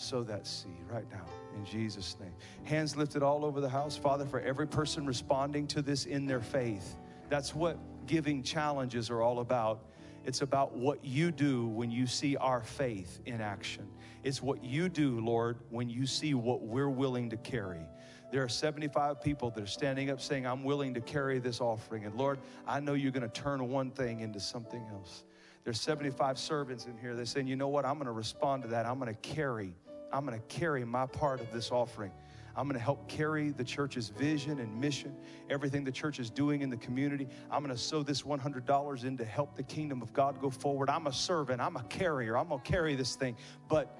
sow 0.01 0.23
that 0.25 0.47
seed 0.47 0.85
right 0.89 1.07
now 1.11 1.25
in 1.57 1.65
Jesus' 1.65 2.17
name. 2.21 2.33
Hands 2.65 2.97
lifted 2.97 3.23
all 3.23 3.45
over 3.45 3.61
the 3.61 3.69
house. 3.69 3.97
Father, 3.97 4.25
for 4.25 4.41
every 4.41 4.67
person 4.67 5.07
responding 5.07 5.67
to 5.69 5.83
this 5.83 6.07
in 6.07 6.27
their 6.27 6.41
faith, 6.41 6.97
that's 7.29 7.55
what 7.55 7.79
giving 8.07 8.43
challenges 8.43 9.11
are 9.11 9.23
all 9.23 9.41
about. 9.41 9.85
It's 10.25 10.43
about 10.43 10.77
what 10.77 11.05
you 11.05 11.31
do 11.31 11.67
when 11.67 11.91
you 11.91 12.07
see 12.07 12.37
our 12.37 12.63
faith 12.63 13.21
in 13.27 13.41
action. 13.41 13.89
It's 14.23 14.43
what 14.43 14.63
you 14.63 14.89
do, 14.89 15.19
Lord, 15.21 15.59
when 15.71 15.89
you 15.89 16.07
see 16.07 16.35
what 16.35 16.63
we're 16.63 16.91
willing 16.91 17.31
to 17.31 17.37
carry. 17.37 17.87
There 18.31 18.43
are 18.43 18.49
75 18.49 19.21
people 19.21 19.51
that 19.51 19.63
are 19.63 19.67
standing 19.67 20.11
up 20.11 20.21
saying, 20.21 20.47
I'm 20.47 20.63
willing 20.63 20.95
to 20.95 21.01
carry 21.01 21.39
this 21.39 21.61
offering. 21.61 22.05
And 22.05 22.15
Lord, 22.15 22.39
I 22.67 22.81
know 22.81 22.95
you're 22.95 23.13
going 23.13 23.29
to 23.29 23.29
turn 23.29 23.69
one 23.69 23.91
thing 23.91 24.21
into 24.21 24.39
something 24.39 24.85
else. 24.93 25.25
There's 25.65 25.81
75 25.81 26.39
servants 26.39 26.87
in 26.87 26.97
here. 26.97 27.15
They're 27.15 27.25
saying, 27.25 27.47
you 27.47 27.57
know 27.57 27.69
what? 27.69 27.85
I'm 27.85 27.95
going 27.95 28.07
to 28.07 28.13
respond 28.13 28.63
to 28.63 28.69
that. 28.69 28.87
I'm 28.87 28.99
going 28.99 29.13
to 29.13 29.21
carry 29.21 29.75
I'm 30.13 30.27
going 30.27 30.39
to 30.39 30.47
carry 30.47 30.85
my 30.85 31.07
part 31.07 31.41
of 31.41 31.53
this 31.53 31.71
offering. 31.71 32.13
I'm 32.57 32.67
going 32.67 32.79
to 32.79 32.85
help 32.85 33.09
carry 33.09 33.51
the 33.51 33.65
church's 33.65 34.09
vision 34.09 34.59
and 34.59 34.81
mission, 34.81 35.15
everything 35.49 35.85
the 35.85 35.93
church 35.93 36.19
is 36.19 36.31
doing 36.31 36.63
in 36.63 36.71
the 36.71 36.77
community. 36.77 37.29
I'm 37.51 37.63
going 37.63 37.75
to 37.75 37.81
sow 37.81 38.03
this 38.03 38.23
$100 38.23 39.05
in 39.05 39.17
to 39.17 39.25
help 39.25 39.57
the 39.57 39.63
kingdom 39.63 40.03
of 40.03 40.13
God 40.13 40.41
go 40.41 40.51
forward. 40.51 40.91
I'm 40.91 41.07
a 41.07 41.13
servant, 41.13 41.61
I'm 41.61 41.77
a 41.77 41.85
carrier, 41.85 42.37
I'm 42.37 42.49
going 42.49 42.61
to 42.61 42.71
carry 42.71 42.97
this 42.97 43.15
thing. 43.15 43.37
But 43.69 43.97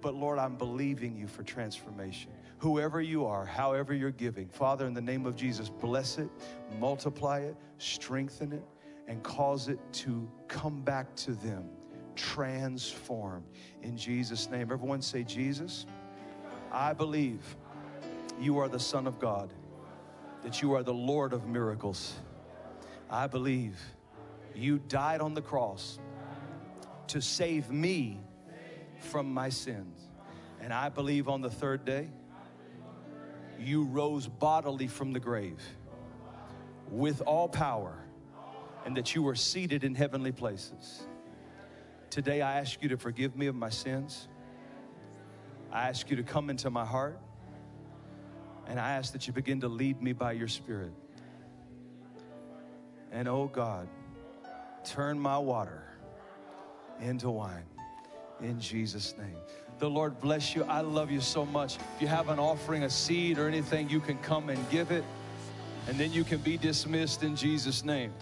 but 0.00 0.14
Lord, 0.14 0.38
I'm 0.38 0.56
believing 0.56 1.14
you 1.14 1.26
for 1.26 1.42
transformation. 1.42 2.30
Whoever 2.58 3.02
you 3.02 3.26
are, 3.26 3.44
however 3.44 3.92
you're 3.92 4.10
giving, 4.10 4.48
Father, 4.48 4.86
in 4.86 4.94
the 4.94 5.00
name 5.00 5.26
of 5.26 5.36
Jesus, 5.36 5.68
bless 5.68 6.18
it, 6.18 6.28
multiply 6.78 7.40
it, 7.40 7.56
strengthen 7.78 8.52
it, 8.52 8.64
and 9.08 9.22
cause 9.22 9.68
it 9.68 9.78
to 9.92 10.26
come 10.48 10.82
back 10.82 11.14
to 11.16 11.32
them 11.32 11.68
transformed 12.20 13.46
in 13.82 13.96
Jesus' 13.96 14.50
name. 14.50 14.70
Everyone 14.70 15.00
say, 15.00 15.24
Jesus, 15.24 15.86
I 16.70 16.92
believe 16.92 17.56
you 18.38 18.58
are 18.58 18.68
the 18.68 18.78
Son 18.78 19.06
of 19.06 19.18
God, 19.18 19.52
that 20.42 20.60
you 20.60 20.74
are 20.74 20.82
the 20.82 20.94
Lord 20.94 21.32
of 21.32 21.46
miracles. 21.46 22.14
I 23.08 23.26
believe 23.26 23.78
you 24.54 24.78
died 24.78 25.20
on 25.20 25.34
the 25.34 25.42
cross 25.42 25.98
to 27.08 27.20
save 27.20 27.70
me 27.70 28.20
from 28.98 29.32
my 29.32 29.48
sins. 29.48 29.98
And 30.60 30.72
I 30.72 30.90
believe 30.90 31.28
on 31.28 31.40
the 31.40 31.50
third 31.50 31.84
day, 31.84 32.10
you 33.58 33.84
rose 33.84 34.28
bodily 34.28 34.86
from 34.86 35.12
the 35.12 35.20
grave 35.20 35.60
with 36.90 37.22
all 37.22 37.48
power, 37.48 37.94
and 38.84 38.96
that 38.96 39.14
you 39.14 39.22
were 39.22 39.34
seated 39.34 39.84
in 39.84 39.94
heavenly 39.94 40.32
places. 40.32 41.06
Today, 42.10 42.42
I 42.42 42.58
ask 42.58 42.82
you 42.82 42.88
to 42.88 42.96
forgive 42.96 43.36
me 43.36 43.46
of 43.46 43.54
my 43.54 43.70
sins. 43.70 44.26
I 45.70 45.88
ask 45.88 46.10
you 46.10 46.16
to 46.16 46.24
come 46.24 46.50
into 46.50 46.68
my 46.68 46.84
heart. 46.84 47.18
And 48.66 48.78
I 48.80 48.92
ask 48.92 49.12
that 49.12 49.26
you 49.26 49.32
begin 49.32 49.60
to 49.60 49.68
lead 49.68 50.02
me 50.02 50.12
by 50.12 50.32
your 50.32 50.48
Spirit. 50.48 50.92
And 53.12 53.28
oh 53.28 53.46
God, 53.52 53.88
turn 54.84 55.18
my 55.18 55.38
water 55.38 55.84
into 57.00 57.30
wine 57.30 57.64
in 58.40 58.60
Jesus' 58.60 59.14
name. 59.16 59.36
The 59.78 59.88
Lord 59.88 60.20
bless 60.20 60.54
you. 60.54 60.64
I 60.64 60.80
love 60.80 61.10
you 61.10 61.20
so 61.20 61.44
much. 61.44 61.76
If 61.76 62.02
you 62.02 62.08
have 62.08 62.28
an 62.28 62.38
offering, 62.38 62.84
a 62.84 62.90
seed, 62.90 63.38
or 63.38 63.48
anything, 63.48 63.88
you 63.88 64.00
can 64.00 64.18
come 64.18 64.50
and 64.50 64.70
give 64.70 64.90
it. 64.90 65.04
And 65.88 65.98
then 65.98 66.12
you 66.12 66.24
can 66.24 66.38
be 66.38 66.56
dismissed 66.56 67.22
in 67.22 67.34
Jesus' 67.34 67.84
name. 67.84 68.12